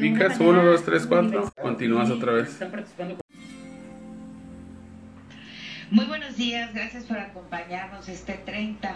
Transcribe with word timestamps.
Picas 0.00 0.40
1, 0.40 0.64
2, 0.64 0.84
3, 0.84 1.06
4. 1.06 1.52
Continúas 1.62 2.10
otra 2.10 2.32
vez. 2.32 2.58
Muy 5.88 6.04
buenos 6.06 6.36
días, 6.36 6.74
gracias 6.74 7.04
por 7.04 7.16
acompañarnos 7.16 8.08
este 8.08 8.32
30 8.32 8.92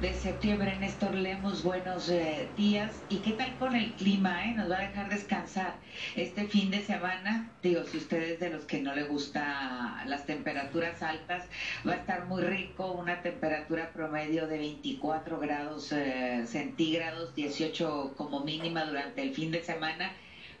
de 0.00 0.14
septiembre. 0.14 0.76
Néstor 0.78 1.16
Lemos, 1.16 1.64
buenos 1.64 2.08
eh, 2.08 2.48
días. 2.56 3.02
¿Y 3.08 3.16
qué 3.16 3.32
tal 3.32 3.56
con 3.58 3.74
el 3.74 3.92
clima? 3.94 4.44
Eh? 4.44 4.54
Nos 4.54 4.70
va 4.70 4.76
a 4.76 4.82
dejar 4.82 5.08
descansar 5.08 5.74
este 6.14 6.46
fin 6.46 6.70
de 6.70 6.84
semana. 6.84 7.50
Digo, 7.60 7.82
si 7.82 7.96
ustedes 7.96 8.38
de 8.38 8.50
los 8.50 8.64
que 8.64 8.80
no 8.80 8.94
le 8.94 9.02
gusta 9.02 10.04
las 10.06 10.24
temperaturas 10.24 11.02
altas, 11.02 11.46
va 11.84 11.94
a 11.94 11.96
estar 11.96 12.26
muy 12.26 12.42
rico. 12.42 12.92
Una 12.92 13.22
temperatura 13.22 13.90
promedio 13.92 14.46
de 14.46 14.58
24 14.58 15.40
grados 15.40 15.90
eh, 15.90 16.44
centígrados, 16.46 17.34
18 17.34 18.14
como 18.16 18.44
mínima 18.44 18.84
durante 18.84 19.22
el 19.22 19.34
fin 19.34 19.50
de 19.50 19.64
semana 19.64 20.12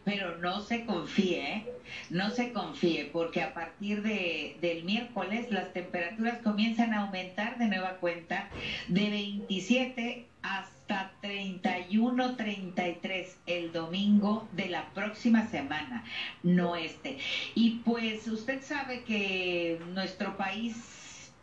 pero 0.08 0.38
no 0.38 0.62
se 0.62 0.86
confíe, 0.86 1.52
¿eh? 1.52 1.72
no 2.08 2.30
se 2.30 2.54
confíe, 2.54 3.10
porque 3.12 3.42
a 3.42 3.52
partir 3.52 4.02
de, 4.02 4.56
del 4.62 4.84
miércoles 4.84 5.50
las 5.50 5.74
temperaturas 5.74 6.38
comienzan 6.38 6.94
a 6.94 7.02
aumentar 7.02 7.58
de 7.58 7.66
nueva 7.66 7.98
cuenta 7.98 8.48
de 8.88 9.10
27 9.10 10.26
hasta 10.40 11.12
31, 11.20 12.36
33 12.36 13.36
el 13.44 13.70
domingo 13.70 14.48
de 14.52 14.70
la 14.70 14.88
próxima 14.94 15.46
semana, 15.48 16.04
no 16.42 16.74
este. 16.74 17.18
Y 17.54 17.82
pues 17.84 18.26
usted 18.28 18.62
sabe 18.62 19.04
que 19.04 19.78
nuestro 19.92 20.38
país 20.38 21.34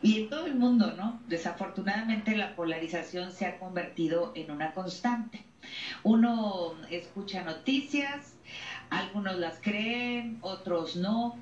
y 0.00 0.20
en 0.20 0.30
todo 0.30 0.46
el 0.46 0.54
mundo, 0.54 0.94
¿no? 0.96 1.20
Desafortunadamente 1.26 2.36
la 2.36 2.54
polarización 2.54 3.32
se 3.32 3.46
ha 3.46 3.58
convertido 3.58 4.30
en 4.36 4.52
una 4.52 4.74
constante. 4.74 5.44
Uno 6.04 6.74
escucha 6.90 7.42
noticias, 7.44 8.34
algunos 8.90 9.38
las 9.38 9.60
creen, 9.60 10.38
otros 10.40 10.96
no. 10.96 11.36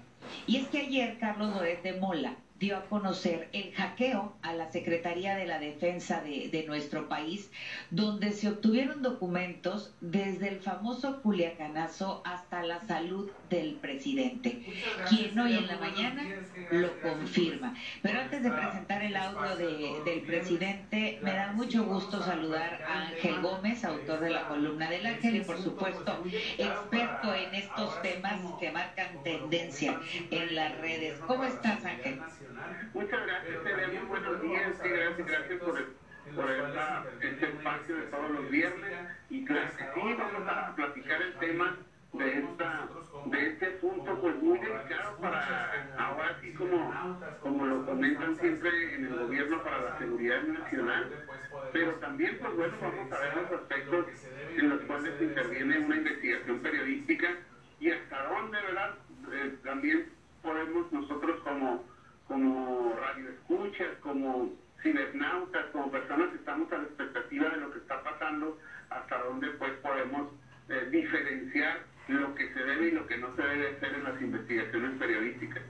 Y 0.46 0.58
es 0.58 0.68
que 0.68 0.80
ayer 0.80 1.18
Carlos 1.18 1.54
Loret 1.54 1.82
de 1.82 1.94
Mola 1.94 2.36
dio 2.60 2.76
a 2.76 2.84
conocer 2.84 3.48
el 3.54 3.72
hackeo 3.72 4.36
a 4.42 4.52
la 4.52 4.70
Secretaría 4.70 5.34
de 5.34 5.46
la 5.46 5.58
Defensa 5.58 6.22
de, 6.22 6.64
nuestro 6.66 7.08
país, 7.08 7.50
donde 7.90 8.32
se 8.32 8.48
obtuvieron 8.48 9.02
documentos 9.02 9.94
desde 10.02 10.48
el 10.48 10.60
famoso 10.60 11.22
Culiacanazo 11.22 12.22
hasta 12.24 12.62
la 12.62 12.80
salud 12.86 13.30
del 13.48 13.76
presidente, 13.76 14.62
quien 15.08 15.36
hoy 15.38 15.54
en 15.54 15.66
la 15.66 15.78
mañana 15.78 16.22
lo 16.70 17.00
confirma. 17.00 17.74
Pero 18.02 18.20
antes 18.20 18.42
de 18.42 18.50
presentar 18.50 19.02
el 19.02 19.16
audio 19.16 20.04
del 20.04 20.20
presidente, 20.20 21.18
me 21.22 21.32
da 21.32 21.52
mucho 21.52 21.84
gusto 21.84 22.22
saludar 22.22 22.82
a 22.86 23.08
Ángel 23.08 23.40
Gómez, 23.40 23.84
autor 23.84 24.20
de 24.20 24.30
la 24.30 24.46
columna 24.48 24.90
del 24.90 25.06
Ángel 25.06 25.36
y 25.36 25.40
por 25.40 25.58
supuesto 25.58 26.22
experto 26.58 27.34
en 27.34 27.54
estos 27.54 28.02
temas 28.02 28.38
que 28.60 28.70
marcan 28.70 29.22
tendencia 29.24 29.98
en 30.30 30.54
las 30.54 30.78
redes. 30.78 31.18
¿Cómo 31.26 31.44
estás, 31.44 31.82
Ángel? 31.86 32.20
Muchas 32.94 33.26
gracias, 33.26 33.64
Tere. 33.64 33.86
Muy 33.88 34.06
buenos 34.06 34.42
días. 34.42 34.72
Sí, 34.82 34.88
gracias, 34.88 35.26
gracias 35.26 35.60
por, 35.60 35.78
el, 35.78 35.86
por 36.34 36.50
este 37.20 37.46
espacio 37.46 37.96
de 37.96 38.02
todos 38.04 38.30
los 38.30 38.50
viernes. 38.50 38.92
Y 39.30 39.44
claro 39.44 39.70
que 39.76 39.84
sí, 39.84 40.14
vamos 40.18 40.48
a 40.48 40.74
platicar 40.74 41.22
el 41.22 41.34
tema 41.34 41.76
de, 42.12 42.38
esta, 42.38 42.88
de 43.26 43.46
este 43.46 43.66
punto 43.72 44.20
pues 44.20 44.36
muy 44.36 44.58
delicado 44.58 45.16
para 45.20 45.86
ahora 45.96 46.36
sí 46.40 46.52
como, 46.54 46.92
como 47.40 47.66
lo 47.66 47.86
comentan 47.86 48.36
siempre 48.40 48.94
en 48.94 49.04
el 49.04 49.16
gobierno 49.16 49.62
para 49.62 49.78
la 49.80 49.98
seguridad 49.98 50.42
nacional 50.42 51.08
pero 51.72 51.92
también 51.96 52.36
pues 52.38 52.52
bueno 52.56 52.76
vamos 52.80 53.12
a 53.12 53.20
ver 53.20 53.36
los 53.36 53.52
aspectos 53.60 54.06
en 54.56 54.68
los 54.70 54.80
cuales 54.82 55.20
interviene 55.20 55.78
una 55.78 55.96
investigación 55.96 56.58
periodística 56.58 57.28
y 57.78 57.90
hasta 57.90 58.24
dónde 58.24 58.60
verdad 58.60 58.94
eh, 59.32 59.54
también 59.62 60.06
podemos 60.42 60.90
nosotros 60.90 61.40
como 61.42 61.84
como 62.30 62.94
radioescuchas, 62.94 63.98
como 64.02 64.52
cibernautas, 64.80 65.66
como 65.72 65.90
personas 65.90 66.30
que 66.30 66.36
estamos 66.36 66.72
a 66.72 66.78
la 66.78 66.84
expectativa 66.84 67.48
de 67.48 67.56
lo 67.56 67.72
que 67.72 67.78
está 67.80 68.00
pasando, 68.04 68.56
hasta 68.88 69.18
dónde 69.18 69.48
pues 69.58 69.72
podemos 69.82 70.28
eh, 70.68 70.88
diferenciar 70.92 71.80
lo 72.06 72.32
que 72.36 72.52
se 72.54 72.60
debe 72.60 72.86
y 72.86 72.90
lo 72.92 73.04
que 73.08 73.18
no 73.18 73.34
se 73.34 73.42
debe 73.42 73.76
hacer 73.76 73.94
en 73.94 74.04
las 74.04 74.22
investigaciones 74.22 74.96
periodísticas. 74.96 75.62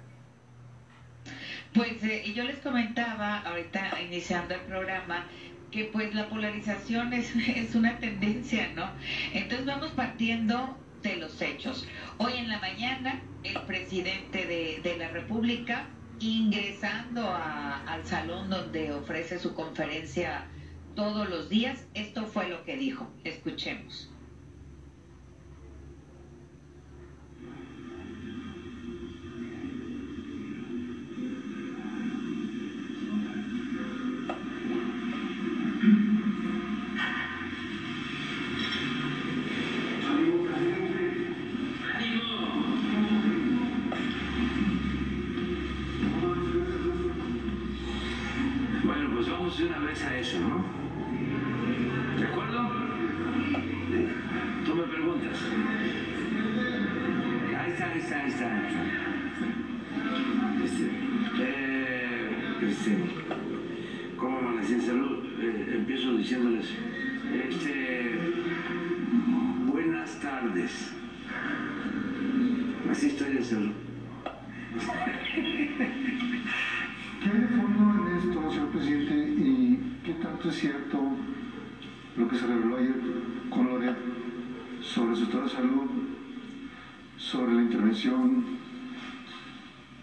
Pues 1.72 2.04
eh, 2.04 2.30
yo 2.34 2.44
les 2.44 2.58
comentaba 2.58 3.38
ahorita 3.38 3.98
iniciando 4.02 4.54
el 4.54 4.60
programa 4.60 5.24
que 5.70 5.84
pues 5.84 6.14
la 6.14 6.28
polarización 6.28 7.14
es, 7.14 7.34
es 7.56 7.74
una 7.74 7.96
tendencia, 8.00 8.70
¿no? 8.76 8.90
Entonces 9.32 9.64
vamos 9.64 9.92
partiendo 9.92 10.76
de 11.02 11.16
los 11.16 11.40
hechos. 11.40 11.88
Hoy 12.18 12.34
en 12.36 12.50
la 12.50 12.58
mañana 12.58 13.22
el 13.44 13.58
presidente 13.62 14.44
de, 14.44 14.80
de 14.82 14.98
la 14.98 15.08
República 15.08 15.86
ingresando 16.20 17.34
al 17.34 18.06
salón 18.06 18.50
donde 18.50 18.92
ofrece 18.92 19.38
su 19.38 19.54
conferencia 19.54 20.46
todos 20.94 21.28
los 21.28 21.48
días, 21.48 21.86
esto 21.94 22.26
fue 22.26 22.48
lo 22.48 22.62
que 22.64 22.76
dijo. 22.76 23.10
Escuchemos. 23.24 24.10
pues. 70.70 70.92
Así 72.90 73.06
estoy 73.06 73.34
de 73.34 73.44
salud. 73.44 73.72
¿Qué 77.22 77.28
hay 77.28 77.38
de 77.38 77.48
fondo 77.48 78.08
en 78.08 78.16
esto, 78.16 78.50
señor 78.50 78.68
presidente? 78.68 79.14
¿Y 79.14 79.78
qué 80.04 80.14
tanto 80.14 80.48
es 80.48 80.54
cierto 80.56 80.98
lo 82.16 82.28
que 82.28 82.36
se 82.36 82.46
reveló 82.46 82.76
ayer 82.76 82.96
con 83.50 83.68
Lorea 83.68 83.96
sobre 84.80 85.14
su 85.14 85.24
estado 85.24 85.44
de 85.44 85.50
salud, 85.50 85.90
sobre 87.16 87.54
la 87.54 87.62
intervención 87.62 88.44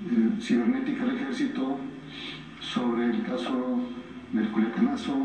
eh, 0.06 0.30
cibernética 0.40 1.06
del 1.06 1.16
ejército, 1.16 1.80
sobre 2.60 3.06
el 3.06 3.24
caso 3.24 3.80
del 4.32 4.48
culiacanazo? 4.50 5.18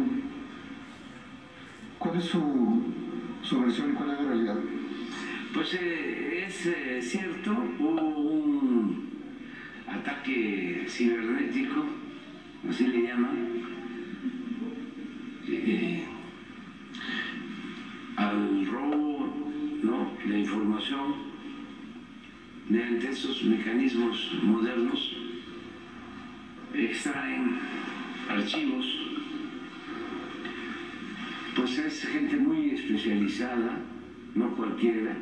¿Cuál 1.98 2.16
es 2.16 2.24
su, 2.24 2.82
su 3.42 3.60
versión 3.60 3.92
y 3.92 3.94
cuál 3.94 4.10
es 4.10 4.20
la 4.20 4.28
realidad? 4.28 4.56
Pues 5.52 5.74
eh, 5.74 6.44
es 6.46 6.64
eh, 6.64 6.98
cierto, 7.02 7.50
hubo 7.78 8.00
un 8.00 9.10
ataque 9.86 10.86
cibernético, 10.88 11.84
así 12.66 12.86
le 12.86 13.02
llaman, 13.02 13.48
eh, 15.46 16.04
al 18.16 18.66
robo 18.66 19.30
¿no? 19.82 20.10
de 20.24 20.38
información 20.38 21.16
mediante 22.70 23.10
esos 23.10 23.44
mecanismos 23.44 24.32
modernos, 24.42 25.16
extraen 26.72 27.58
archivos, 28.26 28.86
pues 31.54 31.78
es 31.78 32.06
gente 32.06 32.36
muy 32.38 32.70
especializada, 32.70 33.80
no 34.34 34.56
cualquiera 34.56 35.14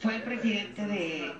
fue 0.00 0.16
el 0.16 0.22
presidente 0.22 0.82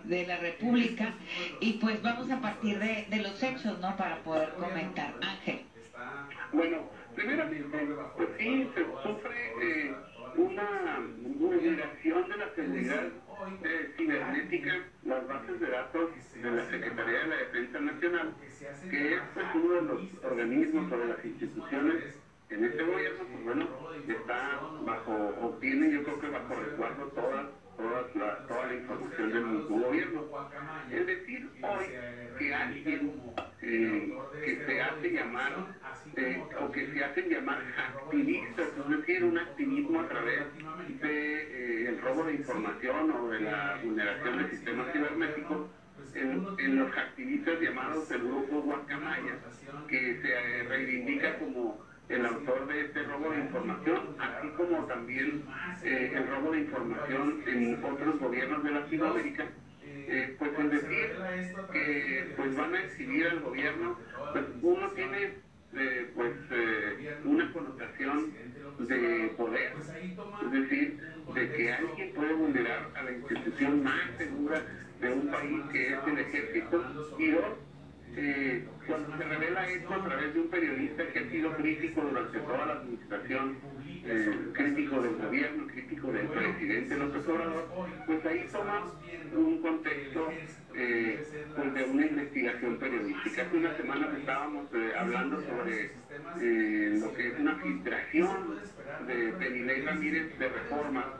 de, 0.05 0.27
la 0.27 0.37
República 0.39 1.15
y 1.61 1.73
pues 1.75 2.01
vamos 2.03 2.31
a 2.31 2.41
partir 2.41 2.79
de, 2.79 3.23
los 3.23 3.43
hechos, 3.43 3.79
¿no? 3.81 3.97
Para 3.97 4.23
poder 4.23 4.51
comentar. 4.51 5.15
Ángel. 5.21 5.63
Bueno, 6.53 6.89
primeramente, 7.15 7.79
pues 8.17 8.29
sí, 8.39 8.69
se 8.75 8.85
sufre 9.03 9.53
eh, 9.63 9.95
una 10.37 10.99
la 12.37 12.55
seguridad 12.55 13.05
eh, 13.65 13.93
cibernética, 13.97 14.85
las 15.05 15.27
bases 15.27 15.61
de 15.61 15.67
datos 15.71 16.11
de 16.35 16.51
la 16.51 16.65
Secretaría 16.71 17.19
de 17.21 17.27
la 17.27 17.37
Defensa 17.37 17.81
Nacional, 17.81 18.35
que 18.91 19.15
es 19.15 19.21
pues, 19.35 19.47
uno 19.55 19.75
de 19.75 19.83
los 19.83 20.25
organismos 20.25 20.93
o 20.93 20.97
de 20.97 21.07
las 21.07 21.25
instituciones 21.25 22.05
en 22.51 22.65
este 22.65 22.83
gobierno, 22.83 23.25
pues 23.33 23.45
bueno, 23.45 23.69
está 24.09 24.61
bajo, 24.85 25.13
obtiene 25.43 25.93
yo 25.93 26.03
creo 26.05 26.21
que 26.21 26.29
bajo 26.29 26.55
resguardo 26.55 27.07
toda, 27.09 27.51
toda, 27.77 28.09
la, 28.15 28.47
toda 28.47 28.67
la 28.67 28.75
información 28.75 29.33
del 29.33 29.63
gobierno. 29.67 30.25
Es 30.91 31.07
decir, 31.07 31.51
hoy 31.63 31.87
que 32.39 32.55
alguien 32.55 33.13
eh, 33.63 34.19
que 34.45 34.67
se 34.67 34.81
hace 34.81 35.11
llamar 35.13 35.53
eh, 36.17 36.43
o 36.61 36.73
que 36.73 36.93
se 36.93 37.05
hacen 37.05 37.29
llamar 37.31 37.63
activistas, 37.79 38.69
es 38.79 38.99
decir, 38.99 39.25
un 39.25 39.39
información 42.53 43.11
o 43.11 43.29
de 43.31 43.41
la 43.41 43.79
vulneración 43.83 44.39
del 44.39 44.51
sistema 44.51 44.85
cibernético, 44.93 45.69
en, 46.15 46.79
los 46.79 46.97
activistas 46.97 47.61
llamados 47.61 48.09
del 48.09 48.23
grupo 48.23 48.61
Guacamaya, 48.61 49.39
que 49.89 50.21
se 50.21 50.69
reivindica 50.69 51.39
como 51.39 51.83
el 52.09 52.27
autor 52.27 52.67
de 52.67 52.83
este 52.83 53.03
robo 53.05 53.31
de 53.31 53.39
información, 53.39 54.17
así 54.19 54.49
como 54.51 54.85
también 54.85 55.45
eh, 55.83 56.13
el 56.15 56.29
robo 56.29 56.53
de 56.53 56.59
información 56.59 57.43
en 57.47 57.83
otros 57.83 58.19
gobiernos 58.19 58.63
de 58.65 58.71
Latinoamérica, 58.71 59.47
eh, 59.85 60.37
pues 60.39 60.51
en 60.59 60.71
decir 60.71 61.11
que 61.73 62.35
pues 62.37 62.57
van 62.57 62.75
a 62.75 62.83
exhibir 62.83 63.29
al 63.29 63.41
gobierno, 63.41 63.99
pues 64.33 64.45
uno 64.61 64.91
tiene 64.91 65.39
eh, 65.75 66.11
pues 66.15 66.35
una 67.25 67.51
connotación 67.53 68.35
de 68.89 69.35
poder, 69.37 69.73
es 70.45 70.53
decir, 70.53 70.99
de 71.35 71.53
que 71.53 71.73
alguien 71.73 72.13
puede 72.15 72.33
vulnerar 72.35 72.91
a 72.95 73.03
la 73.03 73.13
institución 73.13 73.83
más 73.83 74.01
segura 74.19 74.63
de 75.01 75.13
un 75.13 75.29
país 75.29 75.61
que 75.73 75.89
es 75.89 75.99
el 76.07 76.19
ejército. 76.19 76.85
Y 77.19 77.31
dos, 77.31 77.45
eh, 78.17 78.65
cuando 78.87 79.17
se 79.17 79.25
revela 79.25 79.69
esto 79.69 79.95
a 79.95 80.05
través 80.05 80.35
de 80.35 80.41
un 80.41 80.49
periodista 80.49 81.07
que 81.09 81.19
ha 81.19 81.31
sido 81.31 81.57
crítico 81.57 82.01
durante 82.03 82.39
toda 82.39 82.67
la 82.67 82.73
administración, 82.75 83.57
eh, 84.05 84.37
crítico 84.53 85.01
del 85.01 85.17
gobierno, 85.17 85.67
crítico 85.69 86.13
del 86.13 86.27
presidente 86.27 86.97
López 86.97 87.29
Obrador, 87.29 87.69
pues 88.07 88.27
ahí 88.27 88.47
toma 88.53 88.93
un 89.35 89.63
contexto 89.63 90.29
eh, 90.77 91.47
pues 91.55 91.75
de 91.75 91.85
una 91.85 92.07
investigación 92.07 92.79
periodística. 92.79 93.43
Hace 93.43 93.57
una 93.57 93.77
semana 93.77 94.15
estábamos 94.19 94.67
eh, 94.75 94.93
hablando 94.99 95.41
sobre 95.43 95.91
eh, 96.41 96.99
lo 97.01 97.13
que 97.15 97.29
es 97.29 97.39
una 97.39 97.57
filtración 97.57 98.59
de 99.07 99.33
Penilei 99.39 99.83
Ramírez 99.83 100.39
de 100.39 100.49
Reforma 100.49 101.15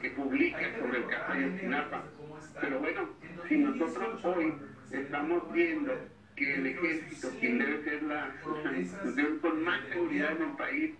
que 0.00 0.10
publica 0.10 0.60
sobre 0.78 0.98
el 0.98 1.06
caso 1.06 1.32
de 1.32 1.38
Ayotzinapa. 1.38 2.04
Pero 2.60 2.80
bueno, 2.80 3.10
si 3.48 3.58
nosotros 3.58 4.24
hoy 4.24 4.54
estamos 4.90 5.52
viendo 5.52 5.92
que 6.40 6.54
el 6.54 6.66
ejército, 6.66 7.28
quien 7.38 7.58
debe 7.58 7.84
ser 7.84 8.02
la 8.02 8.32
institución 8.74 9.38
con 9.40 9.62
más 9.62 9.80
seguridad 9.92 10.32
en 10.32 10.42
el 10.42 10.56
país, 10.56 10.94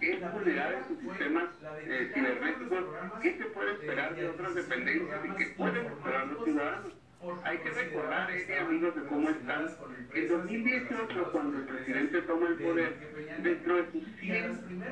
es 0.00 0.32
vulnerar 0.32 0.84
sus 0.88 0.98
sistemas 1.00 1.44
eh, 1.86 2.10
cibernéticos, 2.14 2.84
¿qué 3.22 3.36
se 3.36 3.44
puede 3.44 3.72
esperar 3.72 4.16
de 4.16 4.28
otras 4.28 4.54
dependencias 4.54 5.20
y 5.24 5.36
qué 5.36 5.46
pueden 5.56 5.86
esperar 5.86 6.26
los 6.28 6.44
ciudadanos? 6.44 7.05
Hay 7.44 7.58
que 7.58 7.70
recordar, 7.70 8.30
eh, 8.30 8.58
amigos, 8.58 8.94
de 8.94 9.02
cómo 9.06 9.30
están. 9.30 9.66
En 10.14 10.28
2018, 10.28 11.32
cuando 11.32 11.58
el 11.58 11.64
presidente 11.64 12.22
toma 12.22 12.48
el 12.48 12.54
poder, 12.56 12.94
dentro 13.42 13.76
de 13.76 13.92
sus 13.92 14.04
100 14.20 14.82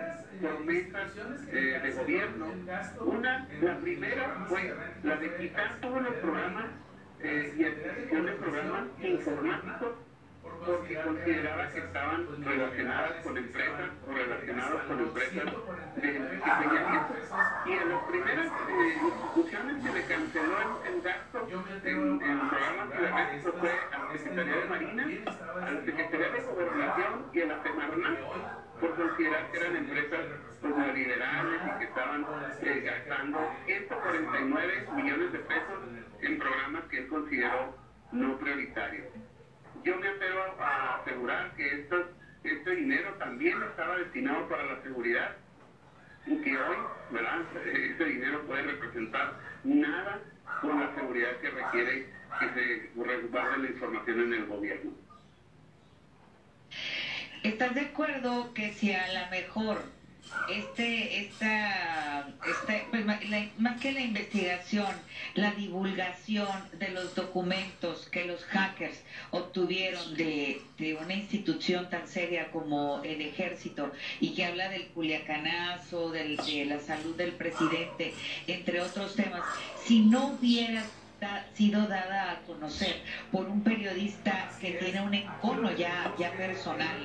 promesas 0.41 1.13
eh, 1.53 1.81
de 1.83 1.93
gobierno, 1.93 2.47
una, 3.01 3.49
la 3.61 3.79
primera 3.79 4.47
fue 4.49 4.75
la 5.03 5.17
de 5.17 5.37
quitar 5.37 5.81
todos 5.81 6.03
los 6.03 6.15
programas 6.15 6.67
eh, 7.21 7.55
y 7.59 7.65
adquisición 7.65 8.27
de 8.27 8.33
programas 8.33 8.85
porque 10.65 10.95
consideraba 11.03 11.71
que 11.71 11.79
estaban 11.79 12.45
relacionadas 12.45 13.13
con 13.23 13.37
empresas 13.37 13.91
o 14.07 14.13
relacionados 14.13 14.83
con 14.83 15.01
empresas 15.01 15.45
de. 15.97 16.25
Y 17.67 17.73
en 17.73 17.89
las 17.89 18.03
primeras 18.05 18.47
eh, 18.47 18.99
instituciones 19.03 19.83
se 19.83 19.93
le 19.93 20.05
canceló 20.07 20.83
el, 20.85 21.03
gasto 21.03 21.49
en, 21.85 22.23
en 22.23 22.49
programas 22.49 22.91
cibernéticos 22.93 23.55
fue 23.61 23.71
a 23.71 23.99
la 23.99 24.13
Secretaría 24.13 24.57
de 24.57 24.65
Marina, 24.67 25.07
a 25.63 25.71
la 25.71 25.85
Secretaría 25.85 26.31
de 26.31 26.41
Gobernación 26.43 27.31
y 27.33 27.41
a 27.41 27.47
la 27.47 27.63
Semarnat 27.63 28.19
por 28.81 28.95
considerar 28.97 29.51
que 29.51 29.59
eran 29.59 29.77
empresas 29.77 30.21
pues, 30.61 30.77
neoliberales 30.77 31.61
y 31.67 31.79
que 31.79 31.85
estaban 31.85 32.27
eh, 32.61 32.81
gastando 32.85 33.39
149 33.67 34.89
millones 34.95 35.33
de 35.33 35.39
pesos 35.39 35.79
en 36.21 36.39
programas 36.39 36.85
que 36.85 36.99
él 36.99 37.09
consideró 37.09 37.77
no 38.13 38.39
prioritarios. 38.39 39.07
Yo 39.85 39.97
me 39.99 40.09
atrevo 40.09 40.41
a 40.61 40.97
asegurar 40.97 41.55
que 41.57 41.87
este 42.43 42.71
dinero 42.75 43.13
también 43.19 43.63
estaba 43.63 43.99
destinado 43.99 44.49
para 44.49 44.65
la 44.65 44.83
seguridad 44.83 45.37
y 46.27 46.37
que 46.39 46.57
hoy, 46.57 46.77
¿verdad? 47.11 47.43
Ese 47.67 48.05
dinero 48.05 48.47
puede 48.47 48.63
representar 48.63 49.35
nada 49.63 50.21
con 50.63 50.81
la 50.81 50.95
seguridad 50.95 51.37
que 51.37 51.51
requiere 51.51 52.07
que 52.41 52.49
se 52.55 53.03
resguarde 53.03 53.59
la 53.59 53.69
información 53.69 54.21
en 54.21 54.33
el 54.33 54.47
gobierno. 54.47 54.93
¿Estás 57.43 57.75
de 57.75 57.83
acuerdo 57.83 58.55
que 58.55 58.73
si 58.73 58.93
a 58.95 59.07
lo 59.13 59.31
mejor 59.31 59.83
este, 60.49 61.25
esta, 61.25 62.29
este, 62.47 62.87
pues, 62.91 63.05
más 63.59 63.81
que 63.81 63.93
la 63.93 64.01
investigación, 64.01 64.93
la 65.35 65.53
divulgación 65.53 66.49
de 66.79 66.91
los 66.91 67.15
documentos 67.15 68.09
que 68.11 68.25
los 68.25 68.45
hackers 68.45 69.03
obtuvieron 69.31 70.17
de, 70.17 70.61
de 70.79 70.95
una 70.95 71.15
institución 71.15 71.89
tan 71.89 72.09
seria 72.09 72.51
como 72.51 73.03
el 73.05 73.21
ejército 73.23 73.91
y 74.21 74.35
que 74.35 74.45
habla 74.45 74.69
del 74.69 74.87
culiacanazo, 74.89 76.11
de 76.11 76.37
la 76.67 76.81
salud 76.81 77.15
del 77.17 77.33
presidente, 77.33 78.15
entre 78.47 78.81
otros 78.81 79.15
temas, 79.15 79.43
si 79.85 80.01
no 80.01 80.29
hubiera 80.29 80.85
sido 81.53 81.87
dada 81.87 82.33
a 82.33 82.41
conocer 82.43 83.03
por 83.31 83.47
un 83.47 83.63
periodista 83.63 84.51
que 84.61 84.73
tiene 84.73 85.01
un 85.01 85.15
encono 85.15 85.71
ya, 85.73 86.13
ya 86.19 86.33
personal. 86.33 86.99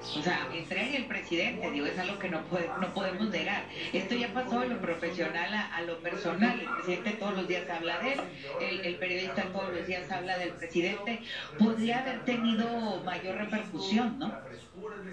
O 0.00 0.22
sea, 0.22 0.48
entre 0.54 0.96
el 0.96 1.06
presidente, 1.06 1.70
digo, 1.70 1.86
es 1.86 1.98
algo 1.98 2.18
que 2.18 2.28
no, 2.28 2.42
no 2.80 2.94
podemos 2.94 3.28
negar. 3.30 3.64
Esto 3.92 4.14
ya 4.14 4.32
pasó 4.32 4.60
de 4.60 4.68
lo 4.68 4.80
profesional 4.80 5.54
a, 5.54 5.80
lo 5.82 5.98
personal. 5.98 6.60
El 6.60 6.68
presidente 6.68 7.10
todos 7.12 7.36
los 7.36 7.48
días 7.48 7.68
habla 7.68 7.98
de 8.00 8.12
él, 8.12 8.20
el, 8.60 8.80
el, 8.86 8.96
periodista 8.96 9.42
todos 9.44 9.72
los 9.74 9.86
días 9.86 10.10
habla 10.10 10.38
del 10.38 10.50
presidente. 10.50 11.20
Podría 11.58 12.00
haber 12.00 12.24
tenido 12.24 13.02
mayor 13.04 13.36
repercusión, 13.36 14.18
¿no? 14.18 14.32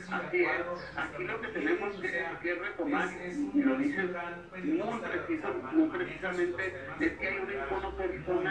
Así 0.10 0.38
es. 0.44 0.98
Aquí 0.98 1.24
lo 1.24 1.42
que 1.42 1.48
tenemos 1.50 1.96
que, 1.96 2.26
que 2.42 2.56
retomar, 2.56 3.10
y 3.54 3.62
lo 3.62 3.78
dicen 3.78 4.16
muy, 4.64 5.00
preciso, 5.00 5.54
muy 5.74 5.90
precisamente, 5.90 6.74
es 7.00 7.12
que 7.14 7.28
hay 7.28 7.38
un 7.38 7.52
encono 7.52 7.96
personal. 7.98 8.47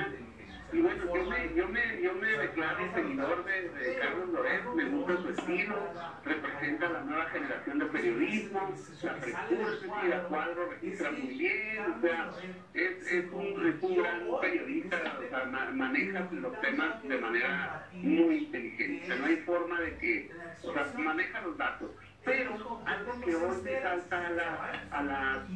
Y 0.72 0.80
bueno, 0.80 1.04
yo 1.06 1.30
me, 1.30 1.54
yo 1.54 1.68
me, 1.68 2.02
yo 2.02 2.12
me 2.14 2.28
declaro 2.28 2.92
seguidor 2.92 3.44
de, 3.44 3.98
Carlos 4.00 4.28
Lorenzo, 4.30 4.74
me 4.74 4.84
gusta 4.86 5.22
su 5.22 5.28
estilo, 5.28 5.76
representa 6.24 6.88
la 6.88 7.00
nueva 7.02 7.26
generación 7.26 7.78
de 7.78 7.86
periodismo, 7.86 8.74
la 9.02 9.14
frescura, 9.14 10.02
y 10.04 10.08
la 10.08 10.22
cuadro 10.24 10.70
registra 10.70 11.12
muy 11.12 11.38
bien, 11.38 11.94
o 11.96 12.00
sea, 12.00 12.30
es, 12.74 13.12
es, 13.12 13.30
un, 13.30 13.66
es 13.66 13.80
gran 13.80 14.22
periodista, 14.40 15.18
o 15.24 15.28
sea, 15.28 15.44
maneja 15.72 16.28
los 16.32 16.60
temas 16.60 17.02
de 17.04 17.18
manera 17.18 17.88
muy 17.92 18.36
inteligente, 18.38 19.16
no 19.16 19.24
hay 19.24 19.36
forma 19.36 19.80
de 19.80 19.96
que, 19.98 20.30
o 20.64 20.72
sea, 20.72 20.92
maneja 20.98 21.40
los 21.42 21.56
datos. 21.56 21.90
Pero 22.26 22.83
algo 22.85 23.21
que 23.21 23.37
hoy 23.37 23.62
me 23.62 23.80
salta 23.83 24.26
a 24.26 24.30
la, 24.30 24.83
a 24.90 25.02
la, 25.04 25.47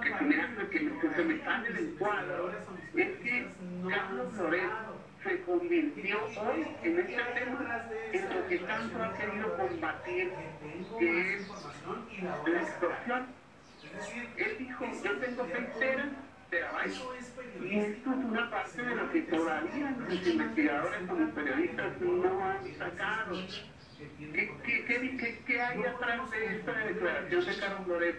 que, 0.00 0.24
me 0.24 0.40
hace, 0.40 0.68
que, 0.70 0.80
me 0.80 1.44
sale 1.44 1.72
del 1.74 1.94
cuadro, 1.98 2.52
es 2.94 3.18
que 3.18 3.46
Carlos 3.86 4.32
Lorenzo 4.32 4.98
se 5.22 5.42
convirtió 5.42 6.24
hoy 6.24 6.66
en 6.82 7.00
este 7.00 7.12
tema 7.12 7.86
en 8.14 8.34
lo 8.34 8.48
que 8.48 8.58
tanto 8.60 9.02
ha 9.02 9.12
querido 9.12 9.56
combatir, 9.58 10.32
que 10.98 11.34
es 11.34 11.48
la 12.46 12.62
extorsión. 12.62 13.26
Él 14.38 14.56
dijo, 14.58 14.86
yo 15.04 15.18
tengo 15.18 15.46
seis 15.52 15.68
teras, 15.78 16.08
terabytes, 16.48 17.34
y 17.60 17.78
esto 17.78 18.10
es 18.10 18.24
una 18.24 18.50
parte 18.50 18.82
de 18.82 18.94
lo 18.94 19.12
que 19.12 19.20
todavía 19.20 19.96
los 19.98 20.26
investigadores 20.26 21.00
como 21.06 21.30
periodistas 21.32 22.00
no 22.00 22.42
han 22.42 22.74
sacado. 22.78 23.36
¿Qué, 24.00 24.50
qué, 24.64 25.16
qué, 25.16 25.42
qué 25.46 25.60
hay 25.60 25.82
atrás 25.84 26.30
de 26.30 26.56
esta 26.56 26.72
declaración 26.72 27.44
de 27.44 27.56
Carlos 27.58 27.86
Loret? 27.86 28.16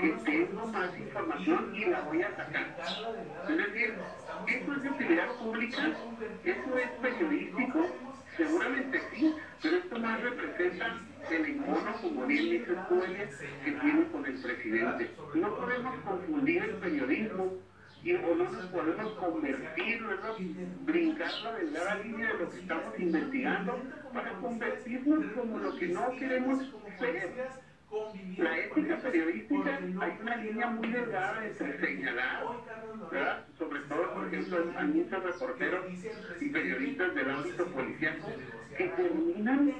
Que 0.00 0.08
tengo 0.24 0.66
más 0.66 0.98
información 0.98 1.74
y 1.74 1.84
la 1.86 2.00
voy 2.02 2.22
a 2.22 2.36
sacar. 2.36 2.76
Es 3.48 3.56
decir, 3.56 3.94
¿esto 4.48 4.72
es 4.74 4.82
de 4.82 4.90
utilidad 4.90 5.28
pública? 5.36 5.92
¿Eso 6.44 6.78
es 6.78 6.90
periodístico? 7.00 7.86
Seguramente 8.36 9.00
sí, 9.12 9.34
pero 9.62 9.76
esto 9.76 9.98
más 9.98 10.20
representa 10.20 11.00
el 11.30 11.44
encono, 11.46 11.96
como 12.02 12.26
bien 12.26 12.50
dice 12.50 12.74
Cuelles, 12.88 13.38
que 13.64 13.72
tiene 13.72 14.08
con 14.10 14.26
el 14.26 14.42
presidente. 14.42 15.10
No 15.34 15.56
podemos 15.56 15.94
confundir 16.00 16.62
el 16.64 16.74
periodismo 16.74 17.52
y 18.02 18.12
o 18.12 18.34
no 18.34 18.50
nos 18.50 18.66
podemos 18.66 19.12
convertir, 19.14 20.04
¿verdad? 20.04 20.34
brincar 20.84 21.32
la 21.42 21.52
delgada 21.54 21.94
línea 22.00 22.32
de 22.32 22.38
lo 22.38 22.50
que 22.50 22.58
estamos 22.58 22.98
investigando 22.98 23.80
para 24.14 24.32
convertirnos 24.34 25.24
como 25.32 25.58
lo 25.58 25.76
que 25.76 25.88
no 25.88 26.10
queremos 26.16 26.72
ser. 26.98 27.30
La 28.38 28.58
ética 28.58 28.96
periodística, 28.98 29.78
hay 30.00 30.18
una 30.20 30.36
línea 30.36 30.66
muy 30.68 30.88
delgada 30.88 31.46
entre 31.46 31.78
señalar, 31.78 32.44
sobre 33.56 33.80
todo, 33.82 34.14
por 34.14 34.26
ejemplo, 34.26 34.72
hay 34.76 34.86
muchos 34.88 35.22
reporteros 35.22 35.84
y 36.40 36.48
periodistas 36.48 37.14
del 37.14 37.30
ámbito 37.30 37.66
policiaco 37.66 38.28
que 38.76 38.88
terminan 38.88 39.74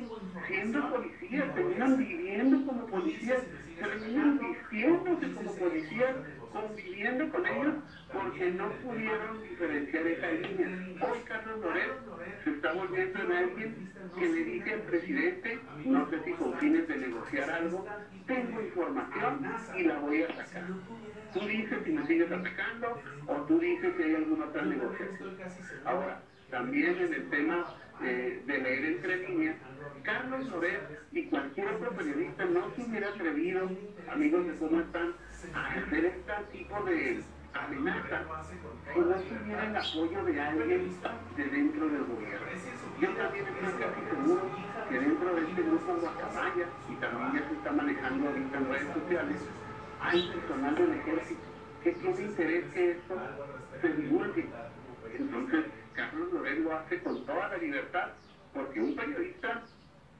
siendo 0.46 0.90
policías, 0.90 1.54
terminan 1.54 1.96
viviendo 1.96 2.66
como 2.66 2.86
policías, 2.86 3.42
terminan 3.80 4.38
vistiéndose 4.38 5.32
como 5.32 5.54
policías, 5.56 6.16
conviviendo 6.54 7.28
con 7.30 7.46
ellos 7.46 7.74
porque 8.12 8.50
no 8.52 8.70
pudieron 8.84 9.42
diferenciar 9.42 10.06
esa 10.06 10.30
línea. 10.30 10.68
Hoy 11.00 11.18
Carlos 11.26 11.60
Loret 11.60 11.92
se 12.44 12.50
está 12.50 12.72
volviendo 12.72 13.18
en 13.22 13.32
alguien 13.32 13.92
que 14.18 14.26
le 14.26 14.44
dice 14.44 14.74
al 14.74 14.80
presidente, 14.82 15.58
no 15.84 16.08
sé 16.08 16.22
si 16.24 16.32
con 16.32 16.54
fines 16.58 16.86
de 16.86 16.96
negociar 16.96 17.50
algo, 17.50 17.84
tengo 18.26 18.60
información 18.60 19.52
y 19.76 19.82
la 19.82 19.98
voy 19.98 20.22
a 20.22 20.28
sacar. 20.28 20.64
Tú 21.32 21.40
dices 21.40 21.78
si 21.84 21.92
me 21.92 22.06
sigues 22.06 22.30
atacando 22.30 23.00
o 23.26 23.34
tú 23.42 23.58
dices 23.58 23.92
si 23.96 24.02
hay 24.04 24.14
alguna 24.14 24.46
otra 24.46 24.64
negociación. 24.64 25.36
Ahora, 25.84 26.22
también 26.50 26.96
en 26.96 27.14
el 27.14 27.28
tema 27.30 27.64
de 28.00 28.42
leer 28.46 28.84
entre 28.84 29.28
líneas, 29.28 29.56
Carlos 30.04 30.46
Loret 30.48 31.00
y 31.12 31.24
cualquier 31.24 31.68
otro 31.68 31.90
periodista 31.90 32.44
no 32.44 32.70
se 32.74 32.82
hubiera 32.82 33.08
atrevido, 33.08 33.68
amigos 34.08 34.46
de 34.46 34.54
cómo 34.54 34.80
están, 34.80 35.14
hacer 35.54 36.04
este 36.04 36.32
tipo 36.52 36.82
de 36.84 37.22
amenaza 37.54 38.22
si 38.92 38.98
no 39.00 39.14
tuviera 39.14 39.66
el 39.66 39.76
apoyo 39.76 40.24
de 40.24 40.40
alguien 40.40 40.96
de 41.36 41.44
dentro 41.44 41.88
del 41.88 42.04
gobierno. 42.04 42.46
Yo 43.00 43.08
también 43.10 43.46
estoy 43.46 43.72
casi 43.80 44.00
seguro 44.10 44.42
que 44.88 44.98
dentro 44.98 45.34
de 45.34 45.42
este 45.42 45.62
grupo 45.62 45.94
Guacamaya, 45.94 46.66
y 46.88 46.94
también 46.96 47.32
ya 47.32 47.48
se 47.48 47.54
está 47.54 47.72
manejando 47.72 48.28
ahorita 48.28 48.58
en 48.58 48.68
redes 48.68 48.94
sociales, 48.94 49.36
hay 50.00 50.28
personal 50.28 50.74
del 50.74 50.92
ejército 50.94 51.42
que 51.82 51.92
tiene 51.92 52.22
interés 52.22 52.64
que 52.72 52.90
esto 52.92 53.14
se 53.80 53.88
divulgue. 53.92 54.46
Entonces, 55.18 55.64
Carlos 55.92 56.32
Loret 56.32 56.58
lo 56.58 56.76
hace 56.76 57.02
con 57.02 57.24
toda 57.26 57.48
la 57.48 57.56
libertad, 57.58 58.08
porque 58.52 58.80
un 58.80 58.96
periodista 58.96 59.62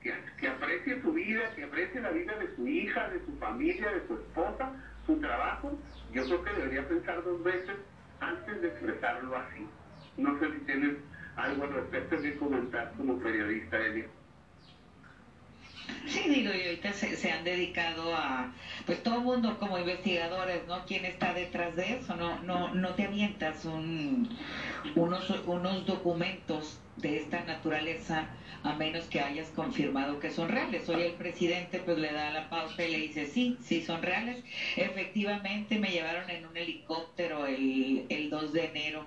que, 0.02 0.12
que 0.38 0.48
aprecie 0.48 1.00
su 1.00 1.12
vida, 1.12 1.54
que 1.54 1.64
aprecie 1.64 2.00
la 2.00 2.10
vida 2.10 2.36
de 2.36 2.54
su 2.54 2.66
hija, 2.66 3.08
de 3.08 3.24
su 3.24 3.36
familia, 3.38 3.90
de 3.90 4.06
su 4.06 4.14
esposa, 4.14 4.72
su 5.06 5.16
trabajo, 5.20 5.78
yo 6.12 6.24
creo 6.24 6.44
que 6.44 6.52
debería 6.52 6.88
pensar 6.88 7.22
dos 7.24 7.42
veces 7.42 7.76
antes 8.20 8.60
de 8.60 8.68
expresarlo 8.68 9.36
así. 9.36 9.66
No 10.16 10.38
sé 10.38 10.52
si 10.52 10.58
tienes 10.60 10.96
algo 11.36 11.64
al 11.64 11.72
respecto 11.74 12.16
que 12.20 12.36
comentar 12.36 12.92
como 12.96 13.18
periodista, 13.18 13.78
Elio. 13.78 14.06
Sí, 16.06 16.28
digo, 16.28 16.52
y 16.52 16.62
ahorita 16.62 16.92
se, 16.92 17.16
se, 17.16 17.30
han 17.32 17.44
dedicado 17.44 18.14
a, 18.14 18.52
pues 18.86 19.02
todo 19.02 19.16
el 19.16 19.22
mundo 19.22 19.58
como 19.58 19.78
investigadores, 19.78 20.66
¿no? 20.66 20.84
¿Quién 20.86 21.04
está 21.04 21.34
detrás 21.34 21.74
de 21.76 21.96
eso? 21.96 22.14
No, 22.16 22.38
no, 22.42 22.74
no 22.74 22.90
te 22.94 23.04
avientas 23.04 23.64
un, 23.64 24.28
unos, 24.94 25.30
unos 25.46 25.86
documentos 25.86 26.80
de 26.96 27.18
esta 27.18 27.44
naturaleza 27.44 28.28
a 28.62 28.74
menos 28.74 29.04
que 29.06 29.20
hayas 29.20 29.48
confirmado 29.50 30.20
que 30.20 30.30
son 30.30 30.48
reales. 30.48 30.88
Hoy 30.88 31.02
el 31.02 31.12
presidente 31.12 31.80
pues 31.80 31.98
le 31.98 32.12
da 32.12 32.30
la 32.30 32.48
pausa 32.48 32.84
y 32.84 32.92
le 32.92 32.98
dice, 32.98 33.26
sí, 33.26 33.58
sí 33.62 33.82
son 33.82 34.02
reales. 34.02 34.42
Efectivamente 34.76 35.78
me 35.78 35.90
llevaron 35.90 36.30
en 36.30 36.46
un 36.46 36.56
helicóptero 36.56 37.46
el, 37.46 38.06
el 38.08 38.30
2 38.30 38.52
de 38.52 38.64
enero 38.66 39.06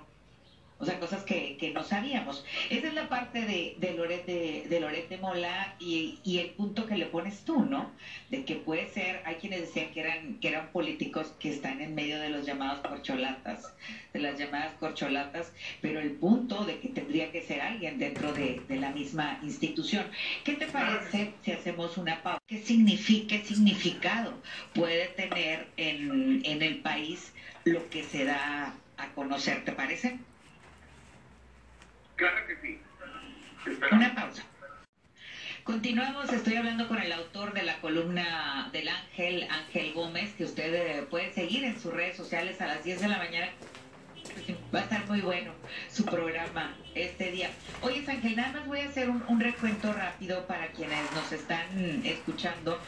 o 0.80 0.84
sea, 0.84 1.00
cosas 1.00 1.24
que, 1.24 1.56
que 1.58 1.72
no 1.72 1.82
sabíamos. 1.82 2.44
Esa 2.70 2.88
es 2.88 2.94
la 2.94 3.08
parte 3.08 3.40
de, 3.40 3.74
de 3.78 3.94
Loret 3.94 4.24
de, 4.26 4.66
de, 4.68 4.80
Loret 4.80 5.08
de 5.08 5.18
Mola 5.18 5.74
y, 5.80 6.20
y, 6.22 6.38
el 6.38 6.50
punto 6.50 6.86
que 6.86 6.96
le 6.96 7.06
pones 7.06 7.40
tú, 7.40 7.64
¿no? 7.64 7.90
De 8.30 8.44
que 8.44 8.54
puede 8.54 8.88
ser, 8.90 9.20
hay 9.24 9.36
quienes 9.36 9.62
decían 9.62 9.90
que 9.92 10.00
eran, 10.00 10.38
que 10.38 10.48
eran 10.48 10.68
políticos 10.68 11.34
que 11.40 11.50
están 11.50 11.80
en 11.80 11.96
medio 11.96 12.20
de 12.20 12.28
los 12.28 12.46
llamados 12.46 12.86
corcholatas, 12.86 13.74
de 14.12 14.20
las 14.20 14.38
llamadas 14.38 14.72
corcholatas, 14.78 15.52
pero 15.80 15.98
el 15.98 16.12
punto 16.12 16.64
de 16.64 16.78
que 16.78 16.88
tendría 16.88 17.32
que 17.32 17.42
ser 17.42 17.60
alguien 17.60 17.98
dentro 17.98 18.32
de, 18.32 18.62
de 18.68 18.76
la 18.76 18.90
misma 18.90 19.40
institución. 19.42 20.06
¿Qué 20.44 20.52
te 20.54 20.66
parece 20.66 21.32
si 21.42 21.52
hacemos 21.52 21.98
una 21.98 22.22
pausa? 22.22 22.40
¿Qué, 22.46 22.62
significa, 22.62 23.36
qué 23.36 23.44
significado 23.44 24.32
puede 24.74 25.08
tener 25.08 25.66
en, 25.76 26.40
en 26.44 26.62
el 26.62 26.78
país 26.78 27.32
lo 27.64 27.90
que 27.90 28.04
se 28.04 28.24
da 28.24 28.74
a 28.96 29.08
conocer? 29.14 29.64
¿Te 29.64 29.72
parece? 29.72 30.18
Claro 32.18 32.46
que 32.48 32.56
sí. 32.56 32.80
Una 33.92 34.12
pausa. 34.12 34.42
Continuamos, 35.62 36.32
estoy 36.32 36.56
hablando 36.56 36.88
con 36.88 36.98
el 37.00 37.12
autor 37.12 37.52
de 37.52 37.62
la 37.62 37.80
columna 37.80 38.70
del 38.72 38.88
Ángel, 38.88 39.46
Ángel 39.48 39.92
Gómez, 39.92 40.34
que 40.34 40.42
usted 40.42 40.74
eh, 40.74 41.02
puede 41.08 41.32
seguir 41.32 41.62
en 41.62 41.78
sus 41.78 41.94
redes 41.94 42.16
sociales 42.16 42.60
a 42.60 42.66
las 42.66 42.82
10 42.82 43.02
de 43.02 43.08
la 43.08 43.18
mañana. 43.18 43.48
Va 44.74 44.80
a 44.80 44.82
estar 44.82 45.06
muy 45.06 45.20
bueno 45.20 45.52
su 45.88 46.04
programa 46.04 46.76
este 46.96 47.30
día. 47.30 47.50
Oye, 47.82 48.04
Ángel, 48.08 48.34
nada 48.34 48.52
más 48.52 48.66
voy 48.66 48.80
a 48.80 48.88
hacer 48.88 49.10
un, 49.10 49.22
un 49.28 49.38
recuento 49.38 49.92
rápido 49.92 50.44
para 50.48 50.66
quienes 50.72 51.12
nos 51.12 51.30
están 51.30 52.04
escuchando. 52.04 52.80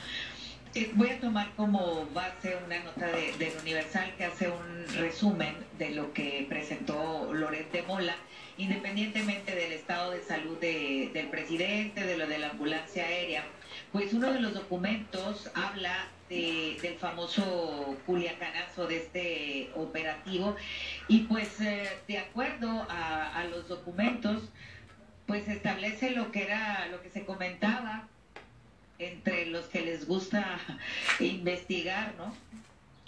Eh, 0.72 0.92
voy 0.94 1.10
a 1.10 1.18
tomar 1.18 1.50
como 1.56 2.06
base 2.14 2.56
una 2.64 2.78
nota 2.84 3.08
de, 3.08 3.32
del 3.38 3.52
Universal 3.60 4.14
que 4.16 4.24
hace 4.24 4.48
un 4.48 4.86
resumen 4.98 5.56
de 5.78 5.90
lo 5.90 6.12
que 6.12 6.46
presentó 6.48 7.32
Loret 7.34 7.72
de 7.72 7.82
Mola 7.82 8.14
independientemente 8.56 9.52
del 9.56 9.72
estado 9.72 10.12
de 10.12 10.22
salud 10.22 10.58
de, 10.60 11.10
del 11.12 11.28
presidente, 11.28 12.06
de 12.06 12.16
lo 12.16 12.28
de 12.28 12.38
la 12.38 12.50
ambulancia 12.50 13.04
aérea, 13.04 13.42
pues 13.90 14.12
uno 14.12 14.32
de 14.32 14.38
los 14.38 14.54
documentos 14.54 15.50
habla 15.54 16.06
de, 16.28 16.78
del 16.80 16.94
famoso 16.98 17.96
culiacanazo 18.06 18.86
de 18.86 18.96
este 18.98 19.70
operativo 19.74 20.54
y 21.08 21.20
pues 21.22 21.60
eh, 21.62 21.88
de 22.06 22.18
acuerdo 22.18 22.86
a, 22.88 23.34
a 23.34 23.44
los 23.44 23.66
documentos 23.66 24.50
pues 25.26 25.48
establece 25.48 26.10
lo 26.10 26.30
que 26.30 26.44
era 26.44 26.86
lo 26.92 27.02
que 27.02 27.10
se 27.10 27.24
comentaba 27.24 28.06
entre 29.00 29.46
los 29.46 29.66
que 29.66 29.82
les 29.82 30.06
gusta 30.06 30.58
investigar, 31.20 32.14
¿no? 32.16 32.34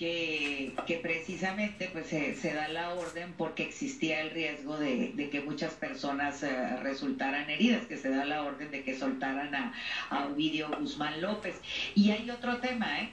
que, 0.02 0.74
que 0.84 0.96
precisamente 0.96 1.88
pues 1.92 2.08
se, 2.08 2.34
se, 2.34 2.52
da 2.54 2.66
la 2.66 2.92
orden 2.94 3.34
porque 3.38 3.62
existía 3.62 4.20
el 4.20 4.30
riesgo 4.30 4.76
de, 4.76 5.28
que 5.30 5.40
muchas 5.42 5.74
personas 5.74 6.42
uh, 6.42 6.82
resultaran 6.82 7.48
heridas, 7.48 7.86
que 7.86 7.96
se 7.96 8.10
da 8.10 8.24
la 8.24 8.42
orden 8.42 8.72
de 8.72 8.82
que 8.82 8.98
soltaran 8.98 9.54
a, 9.54 9.72
a 10.10 10.26
Ovidio 10.26 10.68
Guzmán 10.76 11.20
López. 11.20 11.54
Y 11.94 12.10
hay 12.10 12.28
otro 12.30 12.56
tema, 12.56 13.00
¿eh? 13.00 13.12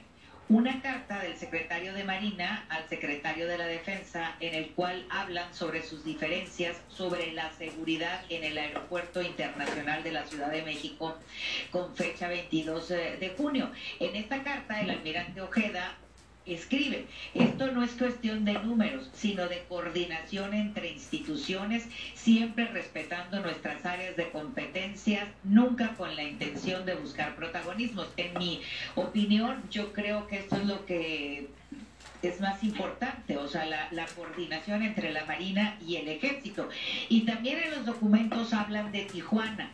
Una 0.50 0.82
carta 0.82 1.20
del 1.20 1.36
secretario 1.36 1.94
de 1.94 2.02
Marina 2.02 2.66
al 2.70 2.88
secretario 2.88 3.46
de 3.46 3.56
la 3.56 3.66
Defensa 3.66 4.34
en 4.40 4.56
el 4.56 4.70
cual 4.70 5.06
hablan 5.08 5.54
sobre 5.54 5.84
sus 5.84 6.04
diferencias 6.04 6.76
sobre 6.88 7.32
la 7.32 7.52
seguridad 7.52 8.24
en 8.28 8.42
el 8.42 8.58
Aeropuerto 8.58 9.22
Internacional 9.22 10.02
de 10.02 10.10
la 10.10 10.26
Ciudad 10.26 10.50
de 10.50 10.62
México 10.62 11.16
con 11.70 11.94
fecha 11.94 12.26
22 12.26 12.88
de 12.88 13.34
junio. 13.36 13.70
En 14.00 14.16
esta 14.16 14.42
carta 14.42 14.80
el 14.80 14.90
almirante 14.90 15.40
Ojeda 15.40 15.96
escribe. 16.46 17.06
Esto 17.34 17.70
no 17.72 17.84
es 17.84 17.92
cuestión 17.92 18.44
de 18.44 18.54
números, 18.54 19.10
sino 19.12 19.48
de 19.48 19.64
coordinación 19.68 20.54
entre 20.54 20.90
instituciones, 20.90 21.86
siempre 22.14 22.66
respetando 22.66 23.40
nuestras 23.40 23.84
áreas 23.84 24.16
de 24.16 24.30
competencias, 24.30 25.28
nunca 25.44 25.94
con 25.94 26.14
la 26.16 26.22
intención 26.22 26.86
de 26.86 26.94
buscar 26.94 27.36
protagonismos. 27.36 28.08
En 28.16 28.38
mi 28.38 28.60
opinión, 28.94 29.62
yo 29.70 29.92
creo 29.92 30.26
que 30.26 30.38
esto 30.38 30.56
es 30.56 30.66
lo 30.66 30.86
que 30.86 31.48
es 32.22 32.40
más 32.40 32.62
importante, 32.62 33.38
o 33.38 33.48
sea, 33.48 33.64
la, 33.64 33.88
la, 33.92 34.06
coordinación 34.06 34.82
entre 34.82 35.10
la 35.10 35.24
Marina 35.24 35.78
y 35.86 35.96
el 35.96 36.08
Ejército. 36.08 36.68
Y 37.08 37.22
también 37.22 37.58
en 37.58 37.70
los 37.70 37.86
documentos 37.86 38.52
hablan 38.52 38.92
de 38.92 39.04
Tijuana 39.04 39.70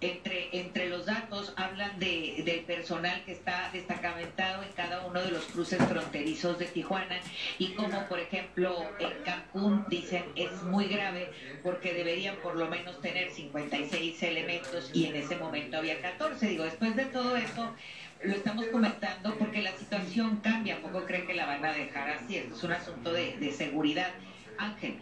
entre, 0.00 0.48
entre 0.52 0.88
los 0.88 1.06
datos 1.06 1.54
hablan 1.56 1.98
de, 1.98 2.42
del 2.44 2.60
personal 2.60 3.22
que 3.24 3.32
está 3.32 3.70
destacamentado 3.72 4.62
en 4.62 4.70
cada 4.72 5.06
uno 5.06 5.22
de 5.22 5.30
los 5.30 5.44
cruces 5.46 5.82
fronterizos 5.84 6.58
de 6.58 6.66
Tijuana 6.66 7.18
y 7.58 7.72
como 7.74 8.06
por 8.06 8.20
ejemplo 8.20 8.84
en 8.98 9.22
Cancún 9.24 9.86
dicen 9.88 10.24
es 10.36 10.62
muy 10.64 10.86
grave 10.86 11.30
porque 11.62 11.94
deberían 11.94 12.36
por 12.36 12.56
lo 12.56 12.68
menos 12.68 13.00
tener 13.00 13.30
56 13.30 14.22
elementos 14.22 14.90
y 14.92 15.06
en 15.06 15.16
ese 15.16 15.36
momento 15.36 15.78
había 15.78 16.00
14. 16.00 16.46
Digo, 16.46 16.64
después 16.64 16.94
de 16.94 17.06
todo 17.06 17.36
eso 17.36 17.74
lo 18.22 18.32
estamos 18.32 18.66
comentando 18.66 19.34
porque 19.38 19.62
la 19.62 19.72
situación 19.76 20.40
cambia, 20.40 20.80
poco 20.80 21.04
creen 21.04 21.26
que 21.26 21.34
la 21.34 21.46
van 21.46 21.64
a 21.64 21.72
dejar 21.72 22.10
así, 22.10 22.36
es 22.36 22.62
un 22.62 22.72
asunto 22.72 23.12
de, 23.12 23.36
de 23.38 23.52
seguridad. 23.52 24.10
Ángel. 24.58 24.98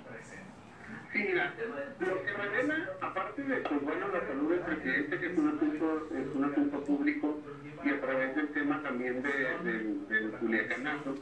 Sí, 1.13 1.23
mira, 1.23 1.53
lo 2.01 2.23
que 2.23 2.33
revela, 2.33 2.89
aparte 3.01 3.43
de 3.43 3.61
pues, 3.61 3.81
bueno, 3.83 4.09
la 4.09 4.27
salud 4.27 4.51
del 4.51 4.61
presidente, 4.61 5.19
que 5.19 5.27
es 5.27 5.37
un 5.37 5.49
asunto, 5.49 6.07
es 6.11 6.27
un 6.35 6.45
asunto 6.45 6.81
público, 6.81 7.37
y 7.85 7.91
a 7.91 8.01
través 8.01 8.35
del 8.35 8.49
tema 8.49 8.79
también 8.81 9.23
de, 9.23 9.31
de, 9.63 9.83
del 10.09 10.31
Culiacanazo, 10.33 11.15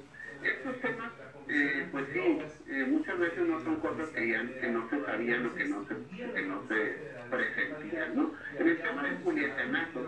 estos 0.42 0.76
temas, 0.78 1.11
eh, 1.49 1.85
pues 1.90 2.04
sí, 2.12 2.38
eh, 2.69 2.85
muchas 2.85 3.19
veces 3.19 3.45
no 3.45 3.59
son 3.61 3.76
cosas 3.76 4.09
que, 4.11 4.28
ya, 4.28 4.42
que 4.61 4.69
no 4.69 4.85
se 4.88 4.99
sabían 5.00 5.47
o 5.47 5.54
que 5.54 5.64
no 5.64 5.83
se, 5.87 5.97
que 6.33 6.42
no 6.42 6.61
se 6.69 6.97
presentían, 7.28 8.14
¿no? 8.14 8.31
En 8.59 8.69
el 8.69 8.76
tema 8.78 9.02
del 9.02 9.16
Culiacanazo, 9.19 10.07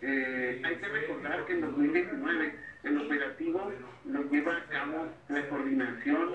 eh, 0.00 0.58
hay 0.62 0.74
que 0.76 0.88
recordar 0.88 1.44
que 1.44 1.52
en 1.52 1.60
2019 1.60 2.52
el 2.84 2.98
operativo 2.98 3.70
lo 4.04 4.22
lleva 4.30 4.56
a 4.56 4.62
cabo 4.62 5.06
la 5.28 5.42
coordinación 5.48 6.30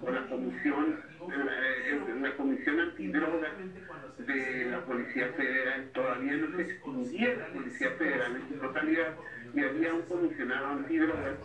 con 0.00 0.14
la 0.14 0.22
comisión, 0.22 0.96
la, 1.36 2.28
la 2.28 2.36
comisión 2.36 2.80
antidroga 2.80 3.52
de 4.18 4.64
la 4.70 4.84
Policía 4.84 5.28
Federal. 5.36 5.90
Todavía 5.92 6.36
no 6.36 6.56
se 6.56 6.62
extinguía 6.62 7.34
la 7.36 7.46
Policía 7.48 7.90
Federal 7.98 8.36
en 8.36 8.48
su 8.48 8.54
totalidad 8.54 9.14
y 9.54 9.60
había 9.60 9.94
un 9.94 10.02
comisionado 10.02 10.66
antidroga 10.68 11.36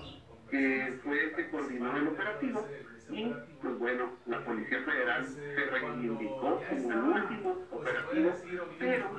que 0.50 1.00
fue 1.04 1.24
el 1.24 1.36
que 1.36 1.50
coordinó 1.50 1.98
el 1.98 2.08
operativo 2.08 2.68
y 3.10 3.34
pues 3.62 3.80
bueno, 3.80 4.12
la 4.28 4.44
Policía 4.46 4.82
Federal 4.84 5.26
se 5.26 5.66
reivindicó 5.66 6.62
como 6.70 6.92
el 6.92 6.98
último 6.98 7.66
operativo, 7.72 8.32
pero 8.80 9.10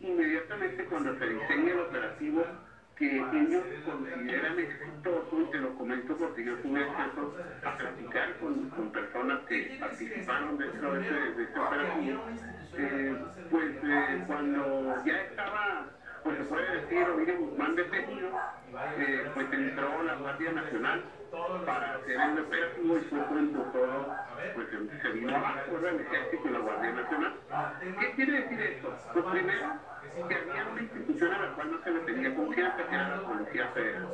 inmediatamente 0.00 0.84
cuando 0.84 1.18
se 1.18 1.28
diseña 1.28 1.72
el 1.72 1.80
operativo 1.80 2.44
que 3.02 3.16
ellos 3.16 3.64
consideran 3.84 4.58
exitoso, 4.60 5.40
y 5.40 5.50
te 5.50 5.58
lo 5.58 5.74
comento 5.74 6.16
porque 6.16 6.44
yo 6.44 6.54
tuve 6.58 6.84
acceso 6.84 7.34
a 7.64 7.76
platicar 7.76 8.38
con, 8.38 8.70
personas 8.92 9.40
que 9.48 9.76
participaron 9.80 10.56
dentro 10.56 10.94
de 10.94 11.00
ese, 11.00 11.14
de 11.14 11.42
ese 11.42 11.58
operativo, 11.58 12.22
eh, 12.78 13.16
pues 13.50 13.70
eh, 13.82 14.24
cuando 14.28 14.94
ya 15.04 15.20
estaba 15.22 15.86
pues 16.22 16.38
se 16.38 16.44
puede 16.44 16.80
decir, 16.80 17.08
Ovidio 17.08 17.38
Guzmán 17.38 17.74
detenido, 17.74 18.28
eh, 18.96 19.30
pues 19.34 19.52
entró 19.52 20.02
la 20.04 20.14
Guardia 20.14 20.52
Nacional 20.52 21.02
para 21.66 21.94
hacer 21.96 22.20
el 22.20 22.38
operativo 22.38 22.98
y 22.98 23.00
fue 23.00 23.18
cuando 23.24 23.62
todo 23.72 24.14
pues, 24.54 24.68
se 25.02 25.08
vino 25.10 25.36
abajo 25.36 25.78
el 25.78 26.00
ejército 26.00 26.48
y 26.48 26.52
la 26.52 26.58
Guardia 26.60 26.92
Nacional. 26.92 27.34
¿Qué 27.98 28.12
quiere 28.12 28.32
decir 28.42 28.60
esto? 28.60 28.96
Pues 29.12 29.24
primero, 29.24 29.66
que 30.28 30.34
había 30.34 30.66
una 30.70 30.82
institución 30.82 31.32
a 31.32 31.38
la 31.38 31.54
cual 31.54 31.72
no 31.72 31.82
se 31.82 31.90
le 31.90 32.00
tenía 32.00 32.34
confianza, 32.34 32.86
que 32.86 32.94
era 32.94 33.16
la 33.16 33.22
Policía 33.22 33.66
Federal. 33.68 34.08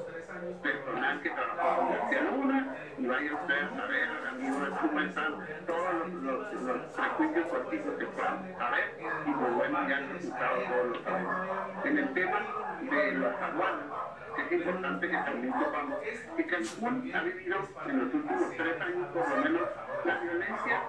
Personal 0.63 1.21
que 1.23 1.31
trabajaba 1.31 1.77
con 1.77 1.91
García 1.91 2.23
Luna, 2.23 2.77
y 2.99 3.07
vaya 3.07 3.35
usted 3.35 3.55
a 3.55 3.77
saber, 3.77 4.09
amigo 4.29 4.59
su 4.59 5.67
todos 5.67 5.95
los, 5.95 6.13
los, 6.23 6.63
los 6.63 6.83
prejuicios 6.95 7.47
políticos 7.49 7.95
que 7.99 8.07
puedan 8.07 8.59
saber, 8.59 8.99
y 9.27 9.31
pues 9.31 9.55
bueno, 9.55 9.89
ya 9.89 9.99
el 9.99 10.09
resultado 10.11 10.57
todos 10.63 10.87
lo 10.87 11.03
sabemos. 11.03 11.37
En 11.85 11.99
el 11.99 12.15
tema 12.15 12.39
de 12.81 13.13
los 13.13 13.35
aguadas, 13.43 13.85
es 14.39 14.53
importante 14.53 15.09
que 15.09 15.17
también 15.17 15.55
sepamos 15.59 15.99
que 16.37 16.47
Cancún 16.47 17.13
ha 17.15 17.23
vivido 17.23 17.59
en 17.87 17.99
los 17.99 18.15
últimos 18.15 18.51
tres 18.57 18.81
años 18.81 19.09
por 19.13 19.29
lo 19.29 19.37
menos 19.37 19.63
la 20.05 20.19
violencia 20.19 20.83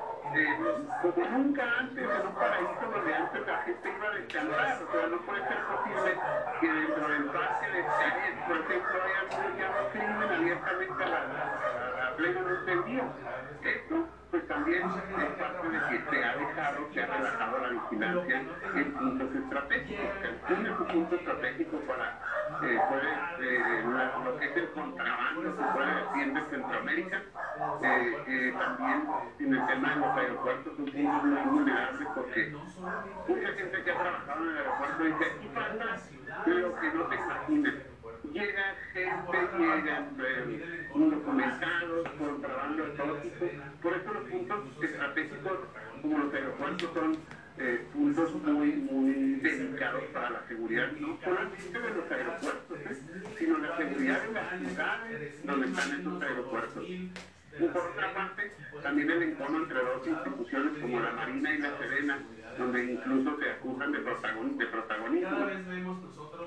como 1.02 1.26
nunca 1.30 1.64
antes 1.80 2.04
en 2.04 2.28
un 2.28 2.36
paraíso 2.36 2.92
donde 2.94 3.14
antes 3.16 3.48
la 3.48 3.58
gente 3.64 3.90
iba 3.90 4.08
a 4.08 4.12
descansar. 4.12 4.84
O 4.84 4.92
sea, 4.92 5.08
no 5.08 5.18
puede 5.26 5.48
ser 5.48 5.58
posible 5.66 6.18
que 6.62 6.74
dentro 6.74 7.08
del 7.08 7.24
parque 7.26 7.68
de 7.72 7.84
Xcaret, 7.84 8.48
por 8.48 8.58
ejemplo, 8.58 8.96
haya 9.04 9.70
un 9.82 9.90
crimen 9.92 10.30
abiertamente 10.32 11.04
a 11.04 11.08
la, 11.08 11.18
a, 11.18 12.08
a 12.08 12.16
plena 12.16 12.42
luz 12.42 12.66
del 12.66 12.86
día. 12.86 13.04
Esto 13.64 14.19
pues 14.32 14.48
también 14.48 14.84
es 14.84 15.32
parte 15.40 15.70
de 15.70 15.80
que 15.90 16.10
se 16.10 16.24
ha 16.24 16.36
dejado, 16.36 16.88
se 16.94 17.02
ha 17.02 17.06
relajado 17.08 17.58
la 17.60 17.70
vigilancia 17.70 18.44
en 18.76 18.94
puntos 18.94 19.36
estratégicos. 19.36 20.06
Cancún 20.22 20.66
es 20.66 20.80
un 20.80 20.88
punto 20.88 21.16
estratégico 21.16 21.78
para 21.88 22.20
eh, 22.62 22.80
puede, 22.90 23.12
eh, 23.42 23.84
lo 24.26 24.38
que 24.38 24.46
es 24.46 24.58
el 24.58 24.70
contrabando, 24.72 25.56
se 25.56 25.64
puede 25.74 26.34
de 26.34 26.50
Centroamérica. 26.50 27.22
Eh, 27.82 28.18
eh, 28.28 28.54
también 28.58 29.08
en 29.40 29.54
el 29.54 29.68
tema 29.68 29.90
de 29.90 29.96
los 29.96 30.18
aeropuertos, 30.18 30.80
un 30.80 30.86
punto 30.86 31.24
muy 31.24 31.50
vulnerable 31.50 32.08
porque 32.14 32.54
mucha 33.28 33.48
gente 33.54 33.84
que 33.84 33.92
ha 33.92 34.00
trabajado 34.00 34.44
en 34.44 34.50
el 34.50 34.58
aeropuerto 34.58 35.04
dice, 35.04 35.26
aquí 35.26 35.50
falta 35.54 35.86
lo 36.46 36.80
que 36.80 36.94
no 36.94 37.04
te 37.06 37.16
imaginas 37.16 37.89
llega 38.34 38.76
gente, 38.94 39.38
llegan 39.58 40.18
eh, 40.20 40.90
documentados, 40.94 42.10
contrabando 42.18 42.86
de 42.86 42.92
todo 42.92 43.14
tipo. 43.18 43.46
Por 43.82 43.94
eso 43.94 44.14
los 44.14 44.24
puntos 44.30 44.60
estratégicos 44.82 45.60
como 46.02 46.18
los 46.18 46.34
aeropuertos 46.34 46.94
son 46.94 47.18
eh, 47.58 47.86
puntos 47.92 48.34
muy, 48.36 48.72
muy 48.74 49.36
delicados 49.42 50.04
para 50.14 50.30
la 50.30 50.48
seguridad, 50.48 50.92
no 50.94 51.18
solamente 51.24 51.80
de 51.80 51.90
los 51.90 52.12
aeropuertos, 52.12 52.80
¿eh? 52.80 52.98
sino 53.38 53.58
la 53.58 53.78
seguridad 53.78 54.22
de 54.22 54.34
las 54.34 54.60
ciudades 54.60 55.46
donde 55.46 55.68
están 55.68 56.00
esos 56.00 56.22
aeropuertos. 56.24 56.86
Y 57.60 57.68
por 57.68 57.82
otra 57.82 58.14
parte, 58.14 58.52
también 58.82 59.12
el 59.12 59.24
encono 59.24 59.58
entre 59.58 59.80
dos 59.80 60.08
instituciones 60.08 60.78
como 60.82 61.00
la 61.00 61.12
Marina 61.12 61.54
y 61.54 61.58
la 61.58 61.78
Serena, 61.78 62.20
donde 62.58 62.94
incluso 62.94 63.38
se 63.38 63.50
acusan 63.52 63.92
de, 63.92 64.00
protagon 64.00 64.58
de 64.58 64.66
protagonismo. 64.66 66.00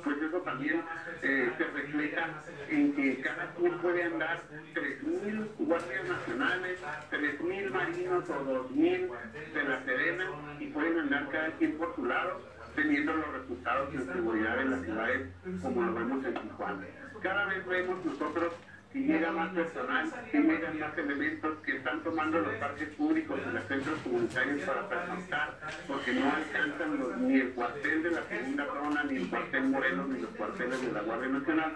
Pues 0.03 0.23
eso 0.23 0.39
también 0.39 0.83
eh, 1.23 1.53
se 1.57 1.65
refleja 1.65 2.29
en 2.71 2.95
que 2.95 3.21
cada 3.21 3.55
quien 3.55 3.79
puede 3.79 4.03
andar 4.05 4.41
3.000 4.75 5.49
guardias 5.59 6.09
nacionales, 6.09 6.81
3.000 7.11 7.71
marinos 7.71 8.31
o 8.31 8.69
2.000 8.71 9.11
de 9.53 9.65
la 9.65 9.85
Serena 9.85 10.25
y 10.59 10.67
pueden 10.69 10.99
andar 10.99 11.29
cada 11.31 11.51
quien 11.53 11.77
por 11.77 11.95
su 11.95 12.07
lado 12.07 12.41
teniendo 12.75 13.13
los 13.13 13.33
resultados 13.33 13.93
de 13.93 14.13
seguridad 14.13 14.61
en 14.63 14.71
las 14.71 14.83
ciudades 14.83 15.29
como 15.63 15.83
lo 15.83 15.95
vemos 15.95 16.25
en 16.25 16.35
Tijuana. 16.35 16.87
Cada 17.23 17.45
vez 17.47 17.67
vemos 17.67 18.05
nosotros 18.05 18.55
llega 19.01 19.33
más 19.33 19.53
personal, 19.55 20.13
llegan 20.33 20.79
más 20.79 20.99
elementos 20.99 21.59
que 21.65 21.77
están 21.77 22.03
tomando 22.03 22.41
los 22.41 22.55
parques 22.55 22.89
públicos 22.91 23.41
y 23.49 23.55
los 23.55 23.65
centros 23.65 23.99
comunitarios 24.01 24.63
para 24.63 24.89
pernoctar, 24.89 25.59
porque 25.87 26.13
no 26.13 26.33
alcanzan 26.33 26.99
los, 26.99 27.17
ni 27.19 27.41
el 27.41 27.53
cuartel 27.53 28.03
de 28.03 28.11
la 28.11 28.23
segunda 28.25 28.67
zona, 28.67 29.05
ni 29.05 29.17
el 29.17 29.29
cuartel 29.29 29.65
Morelos, 29.65 30.09
ni 30.09 30.21
los 30.21 30.31
cuarteles 30.31 30.83
de 30.83 30.93
la 30.93 31.01
Guardia 31.01 31.29
Nacional, 31.29 31.73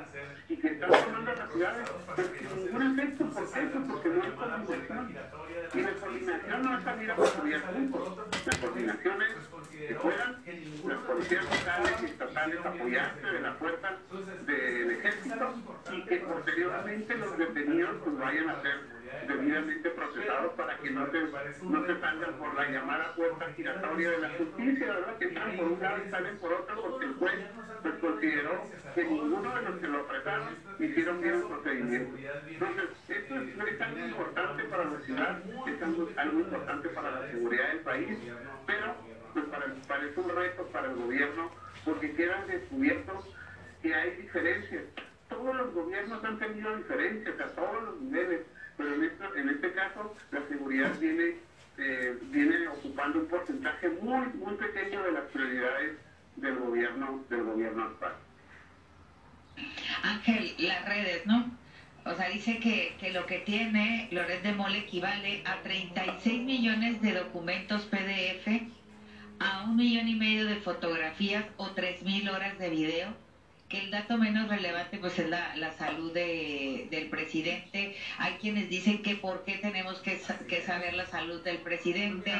y 0.49 0.57
que 0.57 0.69
están 0.69 0.91
tomando 0.91 1.35
las 1.35 1.53
ciudades 1.53 1.91
pues, 2.15 2.31
sin 2.39 2.65
ningún 2.65 2.99
efecto, 2.99 3.27
¿por 3.31 3.43
eso? 3.43 3.85
Porque 3.89 4.09
no 4.09 4.23
hay 4.23 4.31
coordinación. 4.31 5.17
Y 5.75 5.81
la 5.81 5.93
coordinación 5.93 6.63
no 6.63 6.79
es 6.79 6.85
salir 6.85 7.11
a 7.11 7.17
patrullar 7.17 7.61
juntos, 7.75 8.19
la 8.47 8.59
coordinación 8.61 9.23
es 9.23 9.57
que 9.77 9.95
puedan 9.95 10.43
las 10.87 10.99
policías 11.01 11.45
locales 11.45 11.95
y 12.03 12.05
estatales 12.07 12.59
apoyarse 12.65 13.27
de 13.27 13.41
la 13.41 13.53
fuerza 13.55 13.97
del 14.47 14.91
ejército 14.91 15.55
y 15.93 16.03
que 16.05 16.17
posteriormente 16.17 17.06
los 17.15 17.39
detenidos 17.39 17.97
pues 18.03 18.19
vayan 18.19 18.49
a 18.49 18.63
ser 18.63 18.97
debidamente 19.27 19.91
procesados 19.91 20.53
para 20.55 20.77
que 20.79 20.91
no 20.91 21.11
se, 21.11 21.21
no 21.63 22.01
salgan 22.01 22.35
por 22.39 22.55
la 22.55 22.71
llamada 22.71 23.15
puerta 23.15 23.53
giratoria 23.55 24.11
de 24.11 24.19
la 24.19 24.31
justicia, 24.31 24.87
¿verdad? 24.87 25.19
Que 25.19 25.25
entran 25.27 25.57
por 25.57 25.67
un 25.67 25.81
lado 25.81 26.03
y 26.07 26.11
salen 26.11 26.39
por 26.39 26.53
otro 26.53 26.83
porque 26.83 27.07
el 27.07 27.15
juez 27.15 27.41
consideró 28.01 28.65
que 28.95 29.05
ninguno 29.05 29.55
de 29.55 29.63
los 29.63 29.81
que 29.81 29.89
lo 29.89 30.01
apresaron 30.01 30.57
hicieron 30.79 31.21
bien 31.21 31.35
el 31.35 31.43
procedimiento. 31.43 32.17
Entonces, 32.49 32.85
esto 33.09 33.35
es, 33.35 33.75
es 33.75 33.81
algo 33.81 34.07
importante 34.07 34.65
para 34.65 34.85
la 34.85 35.01
ciudad, 35.01 35.39
es 35.67 35.83
algo, 35.83 36.09
algo 36.17 36.41
importante 36.41 36.89
para 36.91 37.11
la 37.11 37.31
seguridad 37.31 37.69
del 37.69 37.81
país, 37.81 38.19
pero 38.67 38.95
pues 39.33 39.45
para, 39.47 39.67
parece 39.87 40.21
un 40.21 40.35
reto 40.35 40.67
para 40.73 40.89
el 40.89 40.97
gobierno 40.97 41.51
porque 41.85 42.13
quedan 42.15 42.47
descubiertos 42.49 43.25
que 43.83 43.95
hay 43.95 44.17
diferencias. 44.17 44.85
Todos 45.29 45.57
los 45.57 45.75
gobiernos 45.75 46.25
han 46.25 46.39
tenido 46.39 46.77
diferencias 46.77 47.41
a 47.41 47.47
todos 47.55 47.83
los 47.83 48.01
niveles, 48.01 48.43
pero 48.77 48.95
en, 48.95 49.05
esto, 49.05 49.35
en 49.35 49.49
este 49.49 49.73
caso 49.73 50.15
la 50.31 50.47
seguridad 50.49 50.99
viene, 50.99 51.37
eh, 51.79 52.19
viene 52.23 52.69
ocupando 52.69 53.21
un 53.21 53.27
porcentaje 53.27 53.89
muy, 53.89 54.27
muy 54.35 54.55
pequeño 54.55 55.03
de 55.03 55.13
las 55.13 55.25
prioridades 55.25 55.97
del 56.37 56.57
gobierno, 56.57 57.25
del 57.29 57.43
gobierno 57.43 57.85
actual. 57.85 58.15
Ángel, 60.03 60.55
las 60.59 60.85
redes, 60.87 61.27
¿no? 61.27 61.51
O 62.05 62.15
sea, 62.15 62.29
dice 62.29 62.61
que, 62.61 62.95
que 63.01 63.11
lo 63.11 63.27
que 63.27 63.39
tiene 63.41 64.09
Loret 64.13 64.43
de 64.43 64.53
Mole 64.53 64.79
equivale 64.79 65.43
a 65.45 65.61
36 65.63 66.43
millones 66.43 67.03
de 67.03 67.15
documentos 67.15 67.83
PDF, 67.87 68.47
a 69.41 69.65
un 69.65 69.77
millón 69.77 70.07
y 70.07 70.15
medio 70.15 70.47
de 70.47 70.57
fotografías 70.57 71.45
o 71.57 71.75
3.000 71.75 72.33
horas 72.33 72.59
de 72.59 72.71
video, 72.71 73.26
que 73.69 73.81
el 73.81 73.91
dato 73.91 74.17
menos 74.17 74.49
relevante 74.49 74.99
pues 74.99 75.19
es 75.19 75.29
la, 75.29 75.57
la 75.57 75.73
salud 75.73 76.13
de, 76.13 76.87
del 76.91 77.09
presidente. 77.09 77.97
Hay 78.19 78.35
quienes 78.35 78.69
dicen 78.69 79.03
que 79.03 79.17
por 79.17 79.45
qué 79.45 79.55
tenemos 79.55 79.99
que, 80.01 80.21
que, 80.49 80.63
saber 80.63 80.95
la 80.95 81.07
salud 81.07 81.43
del 81.43 81.59
presidente. 81.59 82.33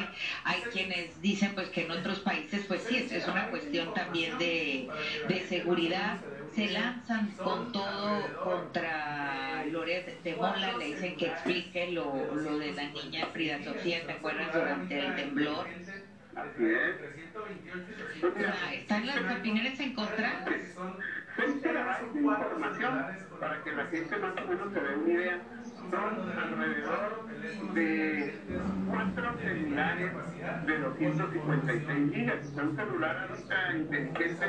Hay 0.45 0.61
quienes 0.71 1.21
dicen 1.21 1.53
pues 1.53 1.69
que 1.69 1.85
en 1.85 1.91
otros 1.91 2.19
países 2.19 2.65
pues 2.67 2.83
sí, 2.83 2.97
es, 2.97 3.11
es 3.11 3.27
una 3.27 3.49
cuestión 3.49 3.93
también 3.93 4.37
de, 4.37 4.87
de 5.27 5.47
seguridad. 5.47 6.17
Se 6.55 6.67
lanzan 6.67 7.31
con 7.31 7.71
todo 7.71 8.23
contra 8.43 9.65
Loret 9.65 10.23
de 10.23 10.35
Mola, 10.35 10.77
le 10.77 10.85
dicen 10.85 11.15
que 11.17 11.27
explique 11.27 11.91
lo, 11.91 12.33
lo 12.33 12.57
de 12.57 12.71
la 12.71 12.89
niña 12.89 13.27
Frida 13.27 13.63
Sofía, 13.63 14.03
¿te 14.05 14.13
acuerdas? 14.13 14.53
Durante 14.53 14.97
el 14.97 15.15
temblor. 15.15 15.67
Así 16.35 16.65
es. 16.65 17.17
Están 18.73 19.07
las 19.07 19.37
opiniones 19.39 19.79
encontradas. 19.79 20.56
Información 22.27 23.05
para 23.39 23.63
que 23.63 23.71
la 23.71 23.85
gente 23.85 24.17
más 24.17 24.33
o 24.35 24.47
menos 24.47 24.73
se 24.73 24.79
dé 24.81 24.95
una 24.95 25.13
idea. 25.13 25.41
Son 25.89 26.31
alrededor 26.37 27.25
de 27.73 28.37
celulares 29.41 30.11
de 30.65 30.79
256 30.79 32.13
gigas. 32.13 32.45
O 32.45 32.53
sea, 32.53 32.63
un 32.63 32.75
celular 32.75 33.29
ahorita 33.29 33.77
inteligente 33.77 34.45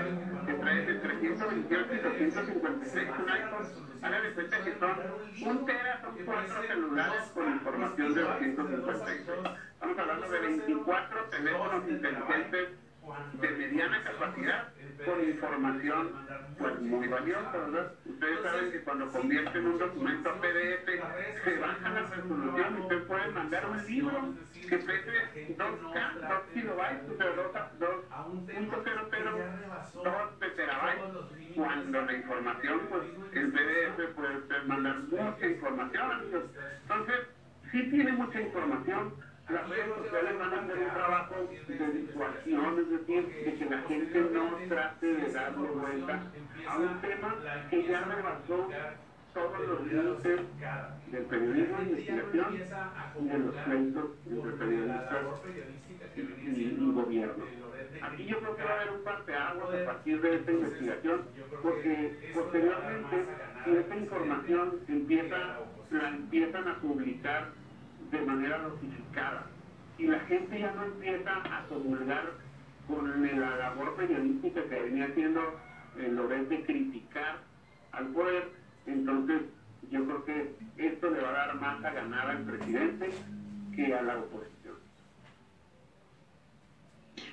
que 0.46 0.54
trae 0.54 0.86
de 0.86 0.94
328 0.94 1.94
y 1.94 1.98
256 1.98 3.08
un 3.22 3.30
iPhone. 3.30 3.66
Hagan 4.02 4.22
de 4.22 4.32
cuenta 4.32 4.64
que 4.64 4.78
son 4.78 5.48
un 5.48 5.66
tera, 5.66 6.00
son 6.02 6.24
cuatro 6.24 6.62
celulares 6.66 7.30
con 7.32 7.52
información 7.52 8.14
de 8.14 8.20
256. 8.22 9.20
Estamos 9.20 9.98
hablando 9.98 10.28
de 10.28 10.40
24 10.40 11.24
teléfonos 11.30 11.88
inteligentes 11.88 12.68
de 13.40 13.50
mediana 13.50 14.02
capacidad 14.02 14.68
con 15.04 15.24
información 15.24 16.12
pues 16.58 16.80
muy 16.80 17.06
valiosa, 17.06 17.52
¿verdad? 17.52 17.88
Ustedes 18.04 18.42
saben 18.42 18.70
que 18.72 18.80
cuando 18.80 19.08
convierten 19.10 19.66
un 19.66 19.78
documento 19.78 20.28
a 20.28 20.40
PDF 20.40 20.86
se 21.44 21.58
baja 21.58 21.90
la 21.90 22.02
resolución 22.02 22.78
ustedes 22.78 23.04
pueden 23.04 23.34
mandar 23.34 23.66
un 23.66 23.86
libro 23.86 24.34
que 24.68 24.78
pese 24.78 25.12
2K, 25.56 26.28
2 26.28 26.42
kilobytes, 26.52 27.08
o 27.08 27.16
sea, 27.16 27.32
2.00, 27.36 27.78
2 30.02 30.54
terabytes, 30.56 31.02
cuando 31.54 32.02
la 32.02 32.12
información, 32.12 32.80
pues 32.88 33.02
el 33.32 33.50
PDF 33.50 34.14
puede 34.14 34.38
mandar 34.64 34.98
mucha 34.98 35.46
información, 35.46 36.44
Entonces, 36.82 37.22
sí 37.70 37.82
tiene 37.90 38.12
mucha 38.12 38.40
información, 38.40 39.12
las 39.48 39.68
redes 39.68 39.86
sociales 39.96 40.38
van 40.38 40.52
a 40.52 40.60
hacer 40.60 40.78
un 40.78 40.90
trabajo 40.90 41.34
de 41.66 41.92
disuasión, 41.92 42.78
es 42.78 42.90
decir, 42.90 43.44
de 43.44 43.54
que 43.54 43.64
la 43.64 43.80
gente 43.82 44.20
no 44.32 44.58
trate 44.68 45.06
de 45.06 45.32
darle 45.32 45.68
vuelta 45.70 46.22
a 46.68 46.78
un 46.78 47.00
tema 47.00 47.34
que 47.70 47.82
ya 47.88 48.04
rebasó 48.04 48.68
todos 49.32 49.68
los 49.68 49.86
límites 49.86 50.40
del 51.12 51.24
periodismo 51.24 51.78
de 51.78 51.82
investigación 51.84 52.54
y 53.20 53.28
de 53.28 53.38
los 53.38 53.54
pleitos 53.54 54.06
entre 54.26 54.52
periodistas 54.52 55.24
y, 56.16 56.92
gobierno. 56.92 57.44
Aquí 58.02 58.26
yo 58.26 58.38
creo 58.40 58.56
que 58.56 58.64
va 58.64 58.70
a 58.70 58.80
haber 58.80 58.90
un 58.92 59.04
parteaguas 59.04 59.74
a 59.74 59.84
partir 59.86 60.20
de 60.20 60.34
esta 60.34 60.52
investigación, 60.52 61.22
porque 61.62 62.32
posteriormente, 62.34 63.24
si 63.64 63.76
esta 63.76 63.96
información 63.96 64.80
empieza, 64.88 65.36
la 65.90 66.08
empiezan 66.08 66.68
a 66.68 66.74
publicar 66.80 67.52
de 68.10 68.20
manera 68.22 68.58
notificada. 68.58 69.46
Y 69.98 70.06
la 70.06 70.20
gente 70.20 70.60
ya 70.60 70.72
no 70.72 70.84
empieza 70.84 71.30
a 71.44 71.64
comulgar 71.68 72.32
con 72.86 73.40
la 73.40 73.56
labor 73.56 73.96
periodística 73.96 74.62
que 74.64 74.82
venía 74.82 75.06
haciendo 75.06 75.60
el 75.98 76.16
Loret 76.16 76.48
de 76.48 76.64
criticar 76.64 77.38
al 77.92 78.06
poder, 78.08 78.48
entonces 78.86 79.42
yo 79.90 80.04
creo 80.04 80.24
que 80.24 80.54
esto 80.76 81.10
le 81.10 81.20
va 81.20 81.28
a 81.30 81.46
dar 81.46 81.54
más 81.56 81.84
a 81.84 81.90
ganar 81.90 82.30
al 82.30 82.44
presidente 82.44 83.10
que 83.74 83.94
a 83.94 84.02
la 84.02 84.18
oposición 84.18 84.58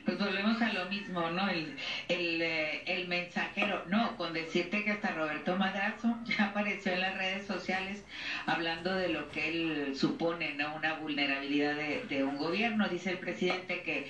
pues 0.05 0.19
volvemos 0.19 0.61
a 0.61 0.71
lo 0.71 0.85
mismo, 0.85 1.31
¿no? 1.31 1.49
El, 1.49 1.75
el, 2.07 2.41
eh, 2.41 2.83
el, 2.85 3.07
mensajero, 3.07 3.83
no, 3.87 4.15
con 4.17 4.33
decirte 4.33 4.83
que 4.83 4.91
hasta 4.91 5.15
Roberto 5.15 5.57
Madrazo 5.57 6.15
ya 6.25 6.45
apareció 6.45 6.93
en 6.93 7.01
las 7.01 7.17
redes 7.17 7.47
sociales 7.47 8.03
hablando 8.45 8.93
de 8.93 9.09
lo 9.09 9.29
que 9.29 9.47
él 9.47 9.95
supone, 9.95 10.53
¿no? 10.53 10.75
Una 10.75 10.93
vulnerabilidad 10.93 11.75
de, 11.75 12.23
un 12.23 12.37
gobierno. 12.37 12.87
Dice 12.89 13.11
el 13.11 13.17
presidente 13.17 13.81
que, 13.81 14.05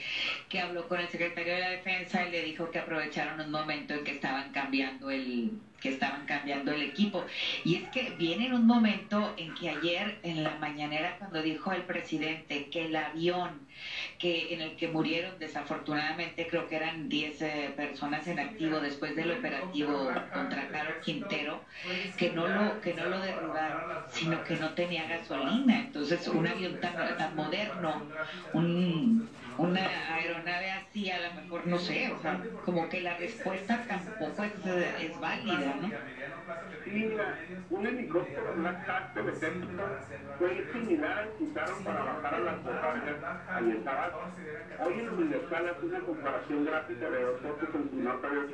que 0.50 0.60
habló 0.60 0.88
con 0.88 1.00
el 1.00 1.10
secretario 1.10 1.54
de 1.54 1.60
la 1.60 1.70
Defensa 1.70 2.26
y 2.26 2.32
le 2.32 2.44
dijo 2.44 2.70
que 2.70 2.80
aprovecharon 2.80 3.40
un 3.40 3.52
momento 3.52 3.94
en 3.94 4.04
que 4.04 4.12
estaban 4.12 4.52
cambiando 4.52 5.10
el 5.10 5.52
que 5.86 5.92
estaban 5.92 6.26
cambiando 6.26 6.72
el 6.72 6.82
equipo. 6.82 7.24
Y 7.64 7.76
es 7.76 7.90
que 7.90 8.10
viene 8.18 8.48
en 8.48 8.56
un 8.56 8.66
momento 8.66 9.36
en 9.38 9.54
que 9.54 9.70
ayer 9.70 10.18
en 10.24 10.44
la 10.44 10.58
mañanera 10.58 11.16
cuando 11.20 11.44
dijo 11.44 11.72
el 11.74 11.84
presidente 11.84 12.72
que 12.72 12.86
el 12.86 12.96
avión 12.96 13.52
que 14.18 14.54
en 14.54 14.62
el 14.62 14.76
que 14.78 14.88
murieron 14.88 15.38
desafortunadamente 15.38 16.48
creo 16.48 16.68
que 16.68 16.78
eran 16.78 17.08
10 17.08 17.42
eh, 17.42 17.74
personas 17.76 18.26
en 18.28 18.40
activo 18.40 18.80
después 18.80 19.16
del 19.16 19.32
operativo 19.32 20.10
contra 20.34 20.70
Caro 20.70 21.02
Quintero, 21.02 21.62
que 22.18 22.32
no 22.32 22.48
lo 22.48 22.82
que 22.82 22.96
no 22.96 23.06
lo 23.06 23.20
derrubaron, 23.20 23.82
sino 24.10 24.44
que 24.44 24.56
no 24.56 24.74
tenía 24.74 25.06
gasolina. 25.08 25.82
Entonces, 25.82 26.28
un 26.30 26.48
avión 26.48 26.80
tan 26.80 27.36
moderno, 27.36 28.02
un 28.54 29.30
una 29.58 30.16
aeronave 30.16 30.72
así, 30.72 31.10
a 31.10 31.20
lo 31.20 31.42
mejor, 31.42 31.68
no 31.68 31.78
sé, 31.78 32.12
o 32.12 32.22
sea, 32.22 32.42
como 32.66 32.90
que 32.90 33.02
la 33.02 33.18
respuesta 33.18 33.84
tampoco 33.88 34.44
es, 34.44 34.54
es 35.02 35.20
válida, 35.20 35.76
¿no? 35.82 35.90
Sí, 36.84 37.12
un 37.72 37.88
helicóptero 37.88 38.54
Black 38.58 38.88
Hawk 38.88 39.14
del 39.16 39.30
ejército 39.30 39.84
fue 40.38 40.68
similar 40.72 41.18
al 41.18 41.30
que 41.38 41.44
usaron 41.44 41.84
para 41.84 42.04
bajar 42.04 42.34
a 42.36 42.40
las 42.40 42.64
montañas 42.64 43.16
ahí 43.50 43.72
estaba. 43.72 44.12
Hoy 44.86 44.94
en 45.00 45.10
Universal 45.10 45.70
hace 45.70 45.86
una 45.86 46.00
comparación 46.00 46.66
gráfica 46.66 47.10
de 47.10 47.24
dos 47.24 47.42
fotos 47.42 47.70
en 47.74 47.90
su 47.90 47.96
nota 47.96 48.30
de 48.30 48.46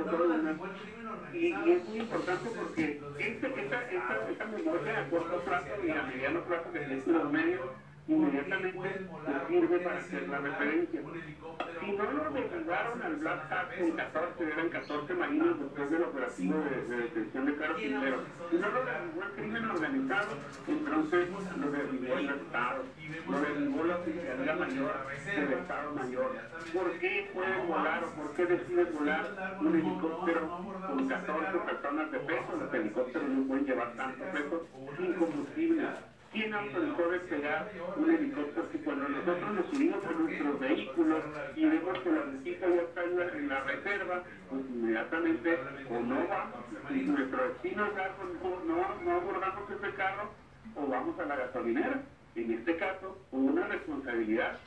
y, 1.34 1.48
y, 1.48 1.72
es 1.72 1.84
muy 1.86 2.00
importante 2.00 2.50
porque 2.50 3.02
este, 3.20 3.48
esta, 3.48 3.82
esta, 3.90 4.30
esta 4.30 4.46
memoria 4.46 5.00
a 5.00 5.10
corto 5.10 5.40
plazo 5.42 5.68
y 5.86 5.92
a 5.92 6.04
mediano 6.04 6.42
plazo 6.42 6.72
que 6.72 6.80
tiene 6.80 7.04
los 7.06 7.32
medios 7.32 7.62
inmediatamente 8.08 8.90
te 8.90 9.48
sirve 9.48 9.80
para 9.80 9.98
hacer 9.98 10.30
la 10.30 10.38
referencia. 10.40 11.02
Si 11.80 11.92
no 11.92 12.12
lo 12.12 12.32
derribaron 12.32 13.02
al 13.02 13.16
Black 13.16 13.52
Hat 13.52 13.78
con 13.78 13.92
14, 13.92 14.44
eran 14.44 14.70
14 14.70 15.14
marinos 15.14 15.60
después 15.60 15.92
del 15.92 16.04
operativo 16.04 16.60
de, 16.60 16.96
detención 16.98 17.46
de 17.46 17.56
Carlos 17.56 17.82
Quintero. 17.82 18.18
Si 18.50 18.58
no 18.58 18.70
lo 18.70 18.86
derribó 18.86 19.24
el 19.24 19.32
crimen 19.32 19.70
organizado, 19.70 20.38
entonces 20.68 21.30
lo 21.58 21.72
derribó 21.72 22.18
el 22.18 22.30
Estado, 22.30 22.84
lo 23.30 23.42
derribó 23.42 23.84
la 23.84 23.96
Oficialía 23.98 24.56
Mayor 24.56 24.94
del 25.26 25.54
Estado 25.54 25.96
Mayor. 25.96 26.32
¿Por 26.74 27.00
qué 27.00 27.32
pueden 27.34 27.68
volar 27.68 28.04
o 28.04 28.12
por 28.12 28.34
qué 28.34 28.46
deciden 28.46 28.94
volar 28.94 29.58
un 29.60 29.76
helicóptero 29.76 30.66
con 30.88 31.08
14 31.08 31.58
personas 31.60 32.12
de 32.12 32.20
peso? 32.20 32.58
Los 32.60 32.74
helicópteros 32.74 33.30
no 33.30 33.48
pueden 33.48 33.66
llevar 33.66 33.94
tanto 33.96 34.24
peso 34.32 34.68
sin 34.98 35.14
combustible 35.14 35.88
¿Quién 36.32 36.54
autorizó 36.54 37.10
despegar 37.10 37.70
un 37.98 38.10
helicóptero 38.10 38.72
que 38.72 38.78
cuando 38.80 39.10
nosotros 39.10 39.54
nos 39.54 39.66
subimos 39.68 40.06
a 40.06 40.12
nuestros 40.12 40.60
vehículos 40.60 41.24
y 41.56 41.66
vemos 41.66 42.00
que 42.00 42.12
la 42.12 42.24
mesita 42.24 42.68
ya 42.70 42.82
está 42.82 43.04
en 43.04 43.50
la, 43.50 43.60
reserva, 43.62 44.24
pues 44.50 44.62
inmediatamente 44.70 45.60
o 45.90 46.00
no 46.00 46.28
vamos, 46.28 46.66
si 46.88 47.04
nuestro 47.04 47.50
destino 47.50 47.86
es 47.86 47.94
no, 48.66 49.02
no 49.04 49.12
abordamos 49.12 49.70
ese 49.72 49.94
carro 49.96 50.32
o 50.76 50.88
vamos 50.88 51.20
a 51.20 51.26
la 51.26 51.36
gasolinera. 51.36 52.02
En 52.36 52.52
este 52.52 52.78
caso, 52.78 53.18
una 53.32 53.68
responsabilidad 53.68 54.58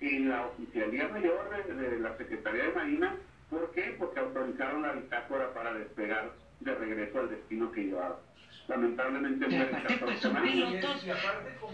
en 0.00 0.28
la 0.28 0.46
oficialía 0.46 1.08
mayor 1.08 1.50
de, 1.66 1.98
la 1.98 2.16
Secretaría 2.16 2.64
de 2.64 2.72
Marina. 2.72 3.16
¿Por 3.50 3.70
qué? 3.72 3.94
Porque 3.98 4.20
autorizaron 4.20 4.82
la 4.82 4.92
bitácora 4.92 5.52
para 5.52 5.74
despegar 5.74 6.30
de 6.60 6.74
regreso 6.74 7.18
al 7.18 7.28
destino 7.28 7.70
que 7.72 7.84
llevaba 7.84 8.16
lamentablemente 8.70 9.58
aparte, 9.58 9.98
pues 9.98 10.20
son 10.20 10.40
pilotos, 10.40 11.08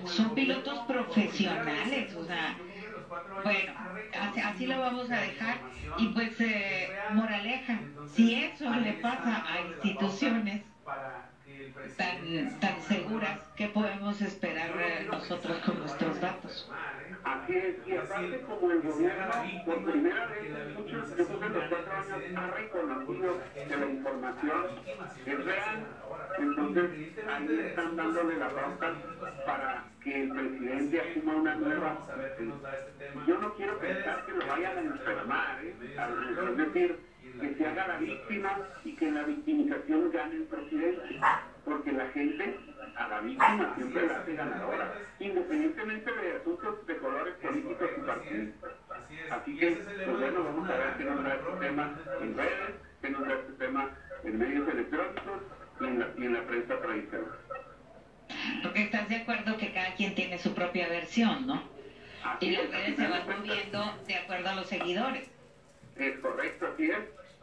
son 0.04 0.34
pilotos 0.34 0.80
profesionales, 0.80 2.14
o 2.16 2.24
sea, 2.24 2.64
bueno, 3.42 3.74
así, 4.12 4.66
lo 4.66 4.80
vamos 4.80 5.10
a 5.10 5.20
dejar. 5.20 5.66
Y 5.94 6.08
pues, 6.14 6.40
eh, 6.40 7.02
moraleja, 7.08 7.90
si 8.04 8.34
eso 8.34 8.74
le 8.76 8.94
pasa 8.94 9.44
a 9.52 9.60
instituciones 9.62 10.64
tan, 11.96 12.58
tan 12.58 12.80
seguras, 12.82 13.40
¿qué 13.54 13.68
podemos 13.68 14.20
esperar 14.22 14.76
eh, 14.78 15.08
nosotros 15.10 15.60
con 15.60 15.78
nuestros 15.80 16.20
datos? 16.20 16.74
Así 17.26 17.56
es, 17.56 17.74
y 17.88 17.96
aparte 17.96 18.40
como 18.42 18.70
el 18.70 18.82
gobierno 18.82 19.32
por 19.64 19.84
primera 19.84 20.26
vez 20.26 20.76
muchos, 20.76 21.16
después 21.16 21.40
de 21.40 21.48
los 21.48 21.64
cuatro 21.68 21.92
años, 21.92 22.22
ha 22.36 22.50
reconocido 22.52 23.40
que 23.66 23.76
la 23.76 23.86
información 23.86 24.62
es 25.26 25.44
real, 25.44 25.86
entonces 26.38 26.90
ahí 27.28 27.60
están 27.66 27.96
dándole 27.96 28.36
la 28.36 28.48
pauta 28.48 28.94
para 29.44 29.84
que 30.04 30.22
el 30.22 30.28
presidente 30.28 31.00
asuma 31.00 31.34
una 31.34 31.54
nueva... 31.56 31.98
Yo 33.26 33.38
no 33.38 33.54
quiero 33.54 33.76
pensar 33.80 34.24
que 34.24 34.32
lo 34.32 34.46
vayan 34.46 34.78
a 34.78 34.80
enfermar, 34.82 35.64
¿eh? 35.64 35.74
es 35.80 36.56
decir, 36.56 36.96
que 37.40 37.54
se 37.56 37.66
haga 37.66 37.88
la 37.88 37.96
víctima 37.96 38.58
y 38.84 38.94
que 38.94 39.10
la 39.10 39.24
victimización 39.24 40.12
gane 40.12 40.36
el 40.36 40.44
presidente, 40.44 41.20
porque 41.64 41.90
la 41.90 42.06
gente 42.10 42.56
a 42.96 43.08
la 43.08 43.20
víctima 43.20 43.74
siempre 43.76 44.06
la 44.06 44.18
hace 44.18 44.34
ganadora, 44.34 44.92
independientemente 45.18 46.12
de 46.12 46.36
asuntos 46.36 46.86
de 46.86 46.96
colores 46.98 47.34
políticos 47.34 47.90
y 47.96 48.00
partidistas. 48.00 48.72
Así 49.30 49.56
que, 49.56 49.70
pues 49.72 50.18
bueno, 50.18 50.44
vamos 50.44 50.70
a 50.70 50.76
ver 50.76 50.96
qué 50.96 51.04
nos 51.04 51.22
da 51.22 51.34
este 51.34 51.66
tema 51.66 51.94
en 52.20 52.36
redes, 52.36 52.74
qué 53.02 53.10
nos 53.10 53.28
da 53.28 53.34
este 53.34 53.52
tema 53.52 53.90
en 54.24 54.38
medios 54.38 54.68
electrónicos 54.68 55.42
y 55.80 55.84
en 55.84 55.98
la, 55.98 56.08
y 56.16 56.24
en 56.24 56.32
la 56.32 56.42
prensa 56.42 56.80
tradicional. 56.80 57.38
Porque 58.62 58.82
estás 58.82 59.08
de 59.08 59.16
acuerdo 59.16 59.56
que 59.56 59.72
cada 59.72 59.94
quien 59.94 60.14
tiene 60.14 60.38
su 60.38 60.54
propia 60.54 60.88
versión, 60.88 61.46
¿no? 61.46 61.76
y 62.40 62.50
las 62.50 62.70
redes 62.70 62.96
se 62.96 63.06
van 63.06 63.26
moviendo 63.26 63.94
de 64.06 64.14
acuerdo 64.16 64.48
a 64.48 64.54
los 64.56 64.66
seguidores. 64.66 65.30
Es 65.96 66.18
correcto, 66.18 66.66
así 66.72 66.90
es. 66.90 66.98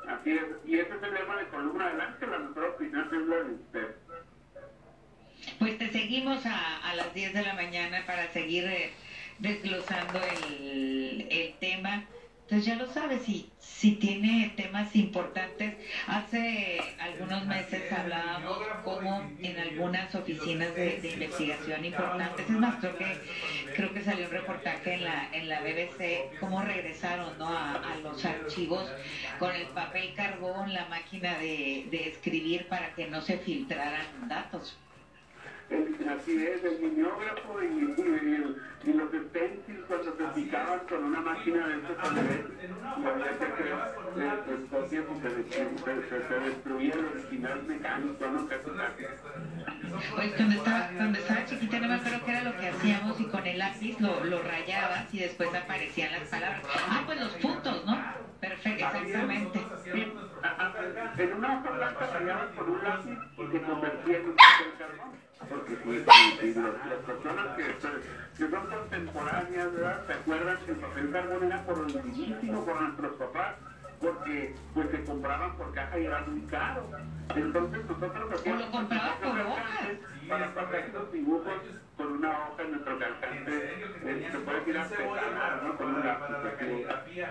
Así 0.08 0.32
es. 0.32 0.44
Y 0.66 0.80
ese 0.80 0.96
es 0.96 1.04
el 1.04 1.14
lema 1.14 1.38
de 1.38 1.48
columna 1.48 1.88
adelante, 1.88 2.28
la 2.28 2.40
mejor 2.40 2.66
opinión 2.66 3.08
es 3.08 3.28
la 3.28 3.36
de 3.38 3.54
usted. 3.54 3.96
Pues 5.60 5.78
te 5.78 5.92
seguimos 5.92 6.46
a, 6.46 6.78
a 6.90 6.96
las 6.96 7.14
10 7.14 7.34
de 7.34 7.42
la 7.42 7.54
mañana 7.54 8.04
para 8.06 8.32
seguir 8.32 8.66
eh, 8.66 8.92
desglosando 9.40 10.20
el, 10.24 11.28
el 11.30 11.54
tema. 11.60 12.06
Entonces 12.44 12.66
ya 12.66 12.76
lo 12.76 12.92
sabes, 12.92 13.24
si, 13.24 13.50
si 13.60 13.94
tiene 13.94 14.54
temas 14.58 14.96
importantes. 14.96 15.76
Hace 16.08 16.82
algunos 17.00 17.46
meses 17.46 17.92
hablábamos 17.92 18.58
como 18.84 19.32
en 19.42 19.58
algunas 19.58 20.14
oficinas 20.14 20.76
de, 20.76 21.00
de, 21.00 21.12
investigación 21.14 21.86
importantes, 21.86 22.46
es 22.50 22.52
más, 22.52 22.76
creo 22.82 22.98
que, 22.98 23.18
creo 23.76 23.94
que 23.94 24.04
salió 24.04 24.26
un 24.26 24.32
reportaje 24.32 24.96
en 24.96 25.06
la, 25.06 25.30
en 25.32 25.48
la 25.50 25.62
BBC, 25.62 26.38
cómo 26.40 26.62
regresaron 26.62 27.38
¿no? 27.40 27.48
a, 27.48 27.76
a 27.76 27.96
los 27.98 28.24
archivos 28.26 28.92
con 29.40 29.56
el 29.56 29.68
papel 29.68 30.14
carbón, 30.14 30.74
la 30.74 30.86
máquina 30.86 31.38
de, 31.40 31.88
de 31.90 32.10
escribir 32.10 32.68
para 32.68 32.94
que 32.94 33.08
no 33.08 33.22
se 33.22 33.38
filtraran 33.38 34.28
datos 34.28 34.78
así 36.14 36.46
es, 36.46 36.64
el 36.64 36.80
mimeógrafo 36.80 37.62
y, 37.62 37.66
y, 37.66 38.90
y, 38.90 38.94
los 38.94 39.10
stencils 39.10 39.86
cuando 39.88 40.16
se 40.16 40.24
picaban 40.36 40.80
con 40.88 41.04
una 41.04 41.22
máquina 41.22 41.68
de 41.68 41.76
estos 41.76 41.98
también, 41.98 42.48
y 42.62 43.06
había 43.06 43.38
que 43.38 43.46
y 44.84 44.96
se, 46.10 46.40
destruía 46.40 46.94
el 46.94 47.06
original 47.06 47.64
mecánico, 47.64 48.28
¿no? 48.28 48.48
Casi 48.48 48.70
Pues 50.16 50.34
cuando 50.34 50.56
estaba, 50.56 50.90
cuando 50.96 51.20
estaba 51.20 51.46
chiquita 51.46 51.80
no 51.80 51.88
me 51.88 51.94
acuerdo 51.96 52.26
qué 52.26 52.32
era 52.32 52.44
lo 52.44 52.58
que 52.58 52.68
hacíamos 52.68 53.20
y 53.20 53.26
con 53.26 53.48
el 53.48 53.60
lápiz 53.60 54.00
lo, 54.00 54.24
lo 54.24 54.42
rayabas 54.44 55.14
y 55.14 55.20
después 55.20 55.54
aparecían 55.54 56.12
las 56.12 56.30
palabras. 56.30 56.62
Ah, 56.90 57.04
pues 57.06 57.20
los 57.20 57.32
puntos, 57.34 57.86
¿no? 57.86 57.98
Perfecto, 58.40 58.86
exactamente. 58.86 59.60
En 61.18 61.34
una 61.34 61.60
hoja 61.60 61.72
blanca 61.72 62.08
rayabas 62.08 62.52
con 62.56 62.70
un 62.70 62.84
lápiz 62.84 63.18
y 63.38 63.52
se 63.52 63.62
convertía 63.62 64.18
en 64.18 64.26
un 64.26 64.36
papel 64.36 64.74
carbón 64.78 65.24
porque 65.54 65.76
pues, 65.84 66.02
y, 66.44 66.54
las 66.54 67.00
personas 67.06 67.58
que, 67.58 67.64
que, 68.38 68.50
son 68.50 68.68
contemporáneas, 68.68 69.74
¿verdad? 69.74 70.08
¿Se 70.08 70.14
acuerdan 70.14 70.58
que 70.66 70.72
el 70.72 70.78
papel 70.78 71.12
carbón 71.12 71.44
era 71.44 71.64
por 71.64 71.88
prohibidísimo 71.88 72.66
por 72.66 72.82
nuestros 72.82 73.14
papás? 73.14 73.56
Porque 74.02 74.56
pues 74.74 74.90
se 74.92 75.04
compraban 75.06 75.56
por 75.56 75.74
caja 75.74 76.00
y 76.00 76.06
era 76.06 76.22
muy 76.22 76.42
caro. 76.48 76.90
Entonces 77.36 77.86
nosotros 77.86 78.34
hacíamos 78.34 78.66
lo 78.66 78.72
compraban 78.72 79.20
por 79.20 79.40
hojas. 79.40 79.88
Para 80.28 80.54
pasar 80.54 80.90
los 80.94 81.12
dibujos 81.12 81.54
con 81.98 82.08
una 82.08 82.30
hoja 82.32 82.64
en 82.64 82.72
nuestro 82.72 83.00
calcante, 83.00 83.86
se 84.32 84.38
puede 84.40 84.60
decir 84.60 84.78
artesanal, 84.78 85.64
¿no? 85.64 85.78
Con 85.78 85.96
un 85.96 86.06
lápiz. 86.06 87.24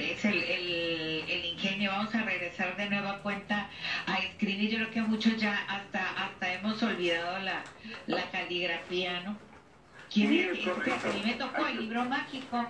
¿Ves 0.00 0.24
el, 0.24 0.42
el, 0.42 1.24
el 1.28 1.44
ingenio? 1.44 1.90
Vamos 1.90 2.14
a 2.14 2.22
regresar 2.22 2.74
de 2.74 2.88
nueva 2.88 3.18
cuenta 3.18 3.68
a 4.06 4.16
escribir. 4.20 4.70
Yo 4.70 4.78
creo 4.78 4.90
que 4.92 5.02
muchos 5.02 5.36
ya 5.36 5.54
hasta 5.68 6.24
hasta 6.24 6.54
hemos 6.54 6.82
olvidado 6.82 7.38
la, 7.40 7.62
la 8.06 8.30
caligrafía, 8.30 9.20
¿no? 9.20 9.36
¿Quién 10.10 10.28
sí, 10.30 10.40
es? 10.40 10.58
es 10.58 11.04
a 11.04 11.08
mí 11.12 11.22
me 11.22 11.34
tocó 11.34 11.66
el 11.66 11.80
libro 11.80 12.04
mágico. 12.06 12.66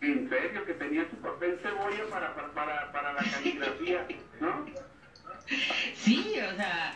En 0.00 0.26
serio, 0.30 0.64
que 0.64 0.72
tenía 0.72 1.06
su 1.10 1.16
papel 1.16 1.58
cebolla 1.62 2.04
para, 2.10 2.34
para, 2.34 2.90
para 2.92 3.12
la 3.12 3.22
caligrafía, 3.22 4.06
¿no? 4.40 4.64
Sí, 5.94 6.34
o 6.50 6.56
sea, 6.56 6.94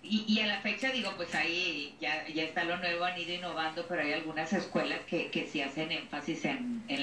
y, 0.00 0.24
y, 0.28 0.40
a 0.40 0.46
la 0.46 0.60
fecha 0.60 0.90
digo, 0.92 1.12
pues 1.16 1.34
ahí 1.34 1.96
ya, 2.00 2.26
ya 2.28 2.44
está 2.44 2.62
lo 2.62 2.76
nuevo, 2.76 3.04
han 3.04 3.18
ido 3.20 3.34
innovando, 3.34 3.84
pero 3.88 4.02
hay 4.02 4.12
algunas 4.12 4.52
escuelas 4.52 5.00
que, 5.08 5.28
que 5.30 5.46
sí 5.46 5.60
hacen 5.60 5.90
énfasis 5.90 6.44
en, 6.44 6.84
en 6.86 6.97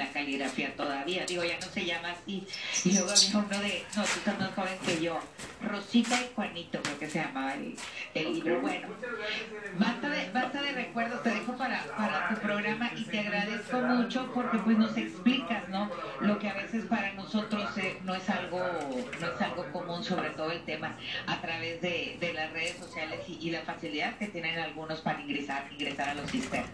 todavía. 0.75 1.25
Digo, 1.25 1.43
ya 1.43 1.57
no 1.59 1.67
se 1.67 1.85
llama 1.85 2.11
así. 2.11 2.45
Y 2.83 2.93
luego 2.93 3.11
había 3.11 3.37
uno 3.37 3.59
de, 3.59 3.83
no, 3.95 4.03
tú 4.03 4.09
estás 4.17 4.39
más 4.39 4.53
joven 4.53 4.77
que 4.85 5.01
yo, 5.01 5.19
Rosita 5.61 6.21
y 6.21 6.29
Juanito, 6.35 6.79
creo 6.81 6.99
que 6.99 7.09
se 7.09 7.19
llamaba 7.19 7.53
el, 7.53 7.75
el 8.13 8.33
libro. 8.33 8.61
Bueno, 8.61 8.87
basta 9.77 10.09
de, 10.09 10.29
basta 10.31 10.61
de 10.61 10.71
recuerdos, 10.73 11.23
te 11.23 11.29
dejo 11.29 11.57
para, 11.57 11.83
para 11.97 12.29
tu 12.29 12.41
programa 12.41 12.91
y 12.95 13.03
te 13.05 13.19
agradezco 13.19 13.79
mucho 13.79 14.31
porque 14.33 14.57
pues 14.59 14.77
nos 14.77 14.95
explicas, 14.97 15.67
¿no? 15.69 15.89
Lo 16.21 16.39
que 16.39 16.49
a 16.49 16.53
veces 16.53 16.85
para 16.85 17.13
nosotros 17.13 17.77
eh, 17.77 17.97
no 18.03 18.15
es 18.15 18.29
algo 18.29 18.59
no 19.19 19.27
es 19.27 19.41
algo 19.41 19.65
común, 19.71 20.03
sobre 20.03 20.29
todo 20.31 20.51
el 20.51 20.63
tema 20.63 20.95
a 21.27 21.41
través 21.41 21.81
de, 21.81 22.17
de 22.19 22.33
las 22.33 22.51
redes 22.51 22.77
sociales 22.77 23.21
y, 23.27 23.47
y, 23.47 23.51
la 23.51 23.61
facilidad 23.61 24.17
que 24.17 24.27
tienen 24.27 24.59
algunos 24.59 25.01
para 25.01 25.21
ingresar, 25.21 25.67
ingresar 25.71 26.09
a 26.09 26.13
los 26.15 26.29
sistemas. 26.29 26.69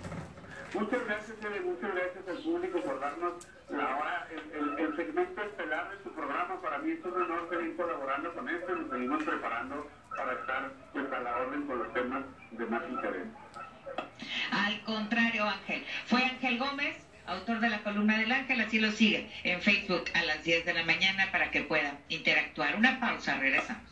Muchas 0.73 1.05
gracias, 1.05 1.37
Eve, 1.43 1.59
muchas 1.61 1.93
gracias 1.93 2.27
al 2.27 2.37
público 2.43 2.81
por 2.81 2.99
darnos 2.99 3.47
la 3.69 3.97
hora, 3.97 4.27
el, 4.31 4.39
el, 4.57 4.79
el, 4.79 4.95
segmento 4.95 5.43
estelar 5.43 5.91
de 5.91 6.03
su 6.03 6.11
programa. 6.13 6.61
Para 6.61 6.77
mí 6.79 6.91
es 6.91 7.05
un 7.05 7.13
honor 7.13 7.49
seguir 7.49 7.75
colaborando 7.75 8.33
con 8.33 8.47
esto 8.47 8.75
y 8.75 8.79
nos 8.79 8.89
seguimos 8.89 9.23
preparando 9.23 9.87
para 10.15 10.33
estar 10.33 10.71
pues, 10.93 11.11
a 11.11 11.19
la 11.19 11.37
orden 11.37 11.67
con 11.67 11.79
los 11.79 11.93
temas 11.93 12.23
de 12.51 12.65
más 12.65 12.83
interés. 12.89 13.27
Al 14.51 14.81
contrario, 14.83 15.45
Ángel. 15.45 15.83
Fue 16.05 16.23
Ángel 16.23 16.57
Gómez 16.57 17.11
autor 17.31 17.59
de 17.59 17.69
la 17.69 17.83
columna 17.83 18.17
del 18.17 18.31
Ángel, 18.31 18.61
así 18.61 18.79
lo 18.79 18.91
sigue 18.91 19.29
en 19.43 19.61
Facebook 19.61 20.05
a 20.13 20.23
las 20.23 20.43
10 20.43 20.65
de 20.65 20.73
la 20.73 20.83
mañana 20.83 21.31
para 21.31 21.51
que 21.51 21.61
pueda 21.61 21.97
interactuar. 22.09 22.75
Una 22.75 22.99
pausa, 22.99 23.37
regresamos. 23.37 23.83